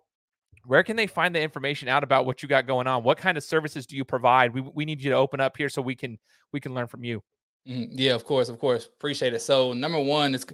[0.66, 3.04] where can they find the information out about what you got going on?
[3.04, 4.54] What kind of services do you provide?
[4.54, 6.18] We, we need you to open up here so we can
[6.52, 7.22] we can learn from you.
[7.68, 8.86] Mm, yeah, of course, of course.
[8.86, 9.42] Appreciate it.
[9.42, 10.46] So number one is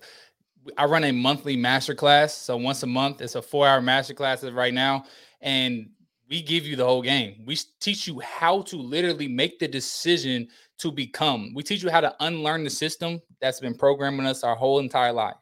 [0.77, 2.33] I run a monthly master class.
[2.33, 5.05] So once a month, it's a four hour master class right now.
[5.41, 5.89] And
[6.29, 7.43] we give you the whole game.
[7.45, 10.47] We teach you how to literally make the decision
[10.77, 11.53] to become.
[11.53, 15.11] We teach you how to unlearn the system that's been programming us our whole entire
[15.11, 15.35] life.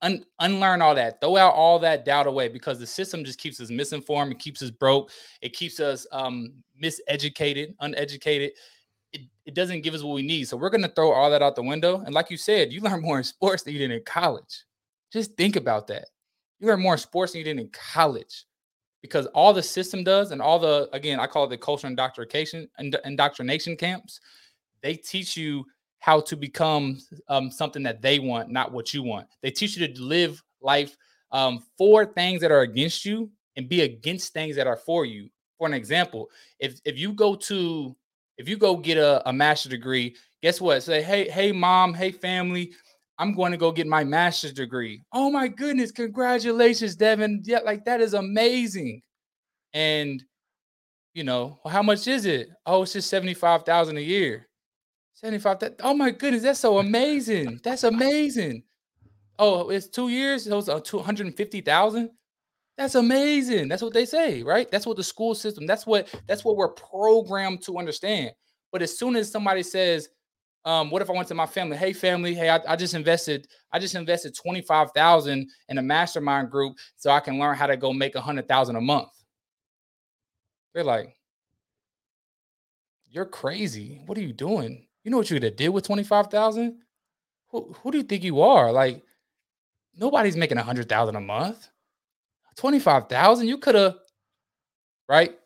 [0.00, 1.20] Un- unlearn all that.
[1.20, 4.32] Throw out all that doubt away because the system just keeps us misinformed.
[4.32, 5.10] It keeps us broke.
[5.42, 8.52] It keeps us um, miseducated, uneducated.
[9.12, 10.48] It, it doesn't give us what we need.
[10.48, 12.00] So we're going to throw all that out the window.
[12.00, 14.64] And like you said, you learn more in sports than you did in college.
[15.12, 16.06] Just think about that.
[16.58, 18.44] You learn more in sports than you did in college
[19.02, 22.68] because all the system does and all the again i call it the culture indoctrination
[23.04, 24.20] indoctrination camps
[24.80, 25.64] they teach you
[25.98, 26.98] how to become
[27.28, 30.96] um, something that they want not what you want they teach you to live life
[31.32, 35.28] um, for things that are against you and be against things that are for you
[35.58, 37.94] for an example if if you go to
[38.38, 42.10] if you go get a, a master's degree guess what say hey hey mom hey
[42.10, 42.72] family
[43.18, 45.00] I'm going to go get my master's degree.
[45.12, 47.42] Oh my goodness, congratulations, Devin.
[47.44, 49.02] Yeah, like that is amazing.
[49.72, 50.22] And
[51.14, 52.48] you know, well, how much is it?
[52.64, 54.48] Oh, it's just 75,000 a year.
[55.14, 57.60] 75 that oh my goodness, that's so amazing.
[57.62, 58.64] That's amazing.
[59.38, 62.10] Oh, it's two years, it was uh, 250,000.
[62.78, 63.68] That's amazing.
[63.68, 64.70] That's what they say, right?
[64.70, 68.32] That's what the school system, that's what that's what we're programmed to understand.
[68.70, 70.08] But as soon as somebody says,
[70.64, 71.76] um, what if I went to my family?
[71.76, 76.76] Hey, family, hey, I, I just invested, I just invested 25,000 in a mastermind group
[76.96, 79.08] so I can learn how to go make a hundred thousand a month.
[80.72, 81.14] They're like,
[83.10, 84.00] You're crazy.
[84.06, 84.86] What are you doing?
[85.04, 86.78] You know what you could have did with 25,000?
[87.50, 88.72] Who, who do you think you are?
[88.72, 89.02] Like,
[89.96, 91.68] nobody's making a hundred thousand a month.
[92.56, 93.96] 25,000, you could have,
[95.08, 95.38] right?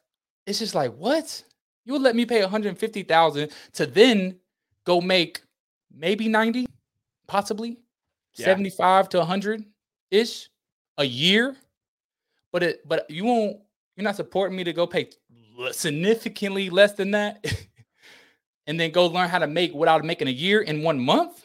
[0.46, 1.42] It's just like, what?
[1.84, 4.38] You would let me pay 150,000 to then
[4.84, 5.42] go make
[5.94, 6.66] maybe 90,
[7.26, 7.78] possibly
[8.34, 8.46] yeah.
[8.46, 9.64] 75 to 100
[10.11, 10.48] ish
[10.98, 11.57] a year.
[12.52, 13.59] But it but you won't
[13.96, 15.11] you're not supporting me to go pay
[15.72, 17.44] significantly less than that.
[18.66, 20.82] and then go learn how to make what I would make in a year in
[20.82, 21.44] one month.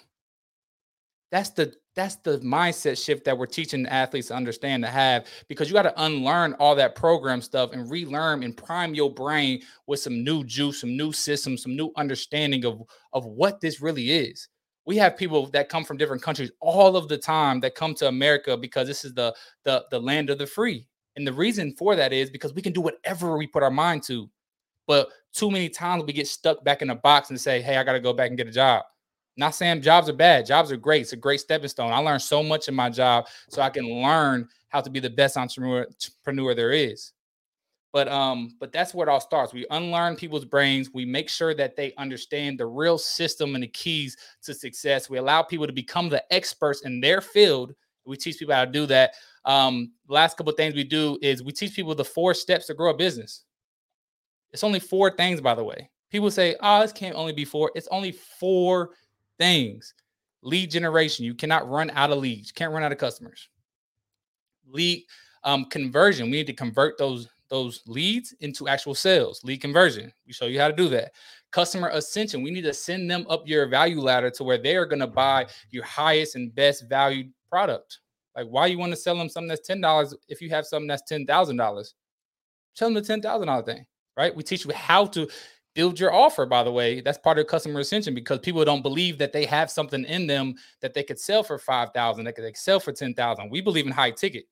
[1.31, 5.67] That's the that's the mindset shift that we're teaching athletes to understand to have because
[5.67, 9.99] you got to unlearn all that program stuff and relearn and prime your brain with
[9.99, 12.81] some new juice, some new systems, some new understanding of
[13.13, 14.47] of what this really is.
[14.85, 18.07] We have people that come from different countries all of the time that come to
[18.07, 19.35] America because this is the
[19.65, 20.87] the the land of the free.
[21.17, 24.03] And the reason for that is because we can do whatever we put our mind
[24.03, 24.29] to.
[24.87, 27.83] But too many times we get stuck back in a box and say, "Hey, I
[27.83, 28.83] got to go back and get a job."
[29.41, 30.45] Not saying jobs are bad.
[30.45, 31.01] Jobs are great.
[31.01, 31.91] It's a great stepping stone.
[31.91, 35.09] I learned so much in my job so I can learn how to be the
[35.09, 37.13] best entrepreneur, entrepreneur there is.
[37.91, 39.51] But um, but that's where it all starts.
[39.51, 40.91] We unlearn people's brains.
[40.93, 45.09] We make sure that they understand the real system and the keys to success.
[45.09, 47.73] We allow people to become the experts in their field.
[48.05, 49.15] We teach people how to do that.
[49.45, 52.91] Um, last couple things we do is we teach people the four steps to grow
[52.91, 53.43] a business.
[54.51, 55.89] It's only four things, by the way.
[56.11, 57.71] People say, "Oh, this can't only be four.
[57.73, 58.91] It's only four
[59.41, 59.95] things.
[60.43, 61.25] Lead generation.
[61.25, 62.49] You cannot run out of leads.
[62.49, 63.49] You can't run out of customers.
[64.67, 65.03] Lead
[65.43, 66.27] um, conversion.
[66.27, 69.43] We need to convert those those leads into actual sales.
[69.43, 70.13] Lead conversion.
[70.25, 71.11] We show you how to do that.
[71.51, 72.43] Customer ascension.
[72.43, 75.07] We need to send them up your value ladder to where they are going to
[75.07, 77.99] buy your highest and best valued product.
[78.37, 80.87] Like, why you want to sell them something that's ten dollars if you have something
[80.87, 81.95] that's ten thousand dollars?
[82.75, 83.85] Tell them the ten thousand dollar thing,
[84.15, 84.33] right?
[84.33, 85.27] We teach you how to
[85.73, 87.01] build your offer by the way.
[87.01, 90.55] That's part of customer ascension because people don't believe that they have something in them
[90.81, 94.11] that they could sell for 5000 that could sell for 10000 we believe in high
[94.11, 94.45] ticket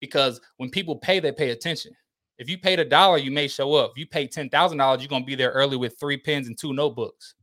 [0.00, 1.92] because when people pay they pay attention.
[2.38, 3.92] If you paid a dollar you may show up.
[3.92, 6.72] If you pay $10000 you're going to be there early with three pens and two
[6.72, 7.34] notebooks.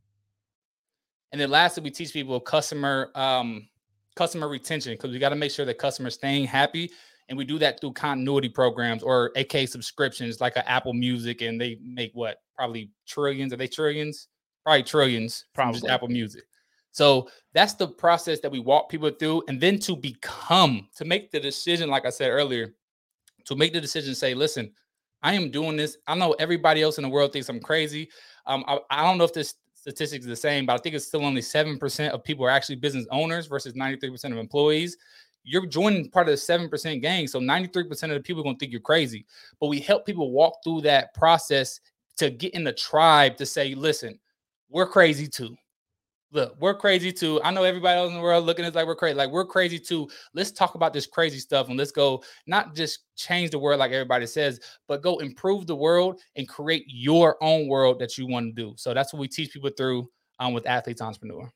[1.32, 3.68] And then lastly we teach people customer um,
[4.14, 6.90] customer retention because we got to make sure that customers staying happy
[7.28, 11.60] and we do that through continuity programs or AK subscriptions like a Apple Music, and
[11.60, 13.52] they make what probably trillions.
[13.52, 14.28] Are they trillions?
[14.64, 15.46] Probably trillions.
[15.54, 16.44] Probably Apple Music.
[16.92, 21.30] So that's the process that we walk people through, and then to become to make
[21.30, 22.74] the decision, like I said earlier,
[23.46, 24.72] to make the decision, say, listen,
[25.22, 25.96] I am doing this.
[26.06, 28.10] I know everybody else in the world thinks I'm crazy.
[28.46, 31.06] Um, I, I don't know if this statistic is the same, but I think it's
[31.06, 34.96] still only 7% of people are actually business owners versus 93% of employees
[35.44, 37.28] you're joining part of the 7% gang.
[37.28, 39.26] So 93% of the people are going to think you're crazy.
[39.60, 41.80] But we help people walk through that process
[42.16, 44.18] to get in the tribe to say, listen,
[44.70, 45.56] we're crazy too.
[46.32, 47.40] Look, we're crazy too.
[47.44, 49.14] I know everybody else in the world looking at us like we're crazy.
[49.14, 50.08] Like we're crazy too.
[50.32, 53.92] Let's talk about this crazy stuff and let's go not just change the world like
[53.92, 58.46] everybody says, but go improve the world and create your own world that you want
[58.46, 58.74] to do.
[58.76, 61.48] So that's what we teach people through um, with Athletes Entrepreneur.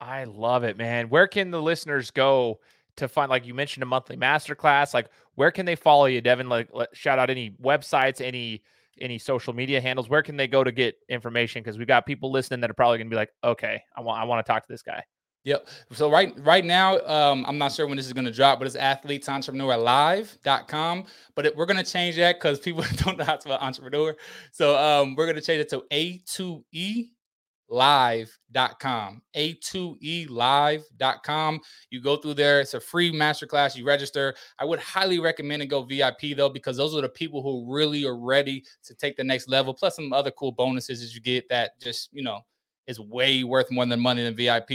[0.00, 1.08] I love it, man.
[1.08, 2.60] Where can the listeners go
[2.96, 6.48] to find like you mentioned a monthly masterclass like where can they follow you devin
[6.48, 8.62] like shout out any websites any
[9.00, 12.30] any social media handles where can they go to get information because we've got people
[12.30, 14.66] listening that are probably going to be like okay i want i want to talk
[14.66, 15.02] to this guy
[15.44, 15.68] Yep.
[15.92, 18.66] So right right now, um, I'm not sure when this is going to drop, but
[18.66, 21.04] it's athletesentrepreneur.live.com.
[21.34, 24.16] But it, we're going to change that because people don't know how to spell entrepreneur.
[24.52, 27.10] So um, we're going to change it to A2E
[27.68, 31.60] live.com a2e live.com
[31.90, 34.34] you go through there it's a free masterclass you register.
[34.58, 38.04] I would highly recommend to go vip though because those are the people who really
[38.04, 41.48] are ready to take the next level plus some other cool bonuses as you get
[41.48, 42.40] that just you know
[42.86, 44.70] is way worth more than money than vip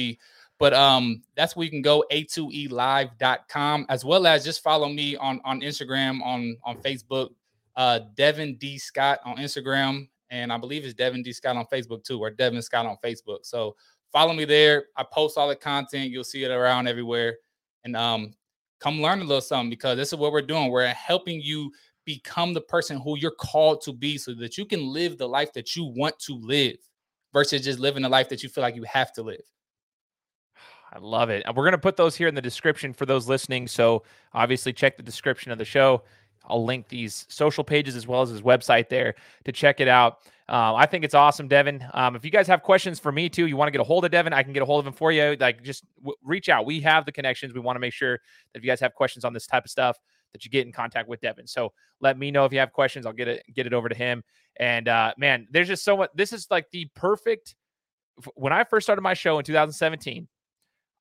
[0.57, 5.15] but um that's where you can go a2e live.com as well as just follow me
[5.15, 7.29] on on instagram on on facebook
[7.75, 11.34] uh devin d scott on instagram and I believe it's Devin D.
[11.34, 13.39] Scott on Facebook too, or Devin Scott on Facebook.
[13.43, 13.75] So
[14.11, 14.86] follow me there.
[14.95, 16.11] I post all the content.
[16.11, 17.38] You'll see it around everywhere.
[17.84, 18.34] And um,
[18.80, 20.69] come learn a little something because this is what we're doing.
[20.69, 21.71] We're helping you
[22.05, 25.53] become the person who you're called to be so that you can live the life
[25.53, 26.77] that you want to live
[27.34, 29.41] versus just living the life that you feel like you have to live.
[30.91, 31.43] I love it.
[31.45, 33.67] And we're going to put those here in the description for those listening.
[33.67, 34.03] So
[34.34, 36.03] obviously check the description of the show.
[36.50, 40.20] I'll link these social pages as well as his website there to check it out.
[40.47, 41.86] Uh, I think it's awesome, Devin.
[41.93, 44.04] Um, if you guys have questions for me too, you want to get a hold
[44.04, 45.38] of Devin, I can get a hold of him for you.
[45.39, 46.66] Like, just w- reach out.
[46.66, 47.54] We have the connections.
[47.54, 49.70] We want to make sure that if you guys have questions on this type of
[49.70, 49.97] stuff,
[50.32, 51.47] that you get in contact with Devin.
[51.47, 53.06] So let me know if you have questions.
[53.06, 54.24] I'll get it get it over to him.
[54.58, 56.10] And uh, man, there's just so much.
[56.16, 57.56] This is like the perfect.
[58.36, 60.28] When I first started my show in 2017,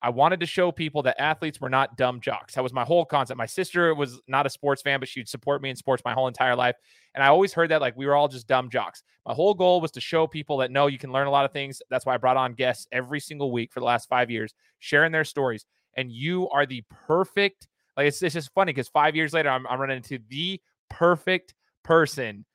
[0.01, 2.55] I wanted to show people that athletes were not dumb jocks.
[2.55, 3.37] That was my whole concept.
[3.37, 6.27] My sister was not a sports fan, but she'd support me in sports my whole
[6.27, 6.77] entire life.
[7.15, 9.03] And I always heard that like we were all just dumb jocks.
[9.25, 11.51] My whole goal was to show people that no, you can learn a lot of
[11.51, 11.81] things.
[11.89, 15.11] That's why I brought on guests every single week for the last five years, sharing
[15.11, 15.65] their stories.
[15.95, 19.67] And you are the perfect, like it's, it's just funny because five years later, I'm,
[19.67, 22.45] I'm running into the perfect person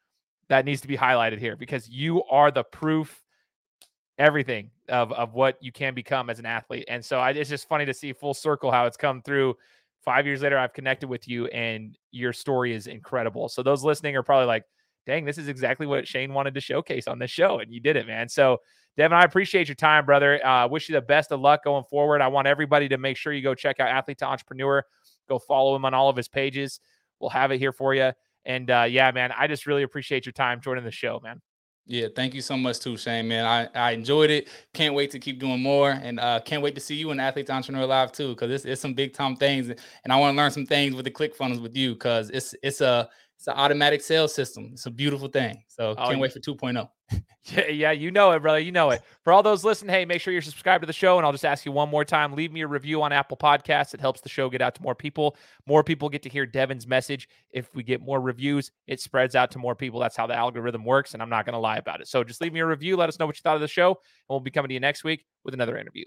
[0.49, 3.23] that needs to be highlighted here because you are the proof
[4.19, 6.85] everything of of what you can become as an athlete.
[6.89, 9.57] And so I, it's just funny to see full circle how it's come through.
[10.05, 13.49] Five years later, I've connected with you, and your story is incredible.
[13.49, 14.65] So those listening are probably like,
[15.07, 17.97] "Dang, this is exactly what Shane wanted to showcase on this show," and you did
[17.97, 18.29] it, man.
[18.29, 18.61] So
[18.97, 20.45] Devin, I appreciate your time, brother.
[20.47, 22.21] Uh, wish you the best of luck going forward.
[22.21, 24.85] I want everybody to make sure you go check out Athlete to Entrepreneur.
[25.29, 26.81] Go follow him on all of his pages.
[27.19, 28.13] We'll have it here for you.
[28.45, 31.41] And uh, yeah, man, I just really appreciate your time joining the show, man.
[31.87, 33.29] Yeah, thank you so much too, Shane.
[33.29, 34.49] Man, I, I enjoyed it.
[34.73, 37.51] Can't wait to keep doing more, and uh, can't wait to see you in Athlete
[37.51, 40.51] Entrepreneur Live too, because it's, it's some big time things, and I want to learn
[40.51, 43.11] some things with the ClickFunnels with you, because it's it's a
[43.45, 44.71] it's an automatic sales system.
[44.73, 45.65] It's a beautiful thing.
[45.69, 46.89] So oh, can't wait for 2.0.
[47.47, 48.59] Yeah, yeah, you know it, brother.
[48.59, 49.03] You know it.
[49.23, 51.19] For all those listening, hey, make sure you're subscribed to the show.
[51.19, 53.93] And I'll just ask you one more time leave me a review on Apple Podcasts.
[53.93, 55.37] It helps the show get out to more people.
[55.67, 57.29] More people get to hear Devin's message.
[57.51, 60.01] If we get more reviews, it spreads out to more people.
[60.01, 61.13] That's how the algorithm works.
[61.13, 62.09] And I'm not going to lie about it.
[62.09, 62.97] So just leave me a review.
[62.97, 63.89] Let us know what you thought of the show.
[63.89, 63.97] And
[64.31, 66.07] we'll be coming to you next week with another interview.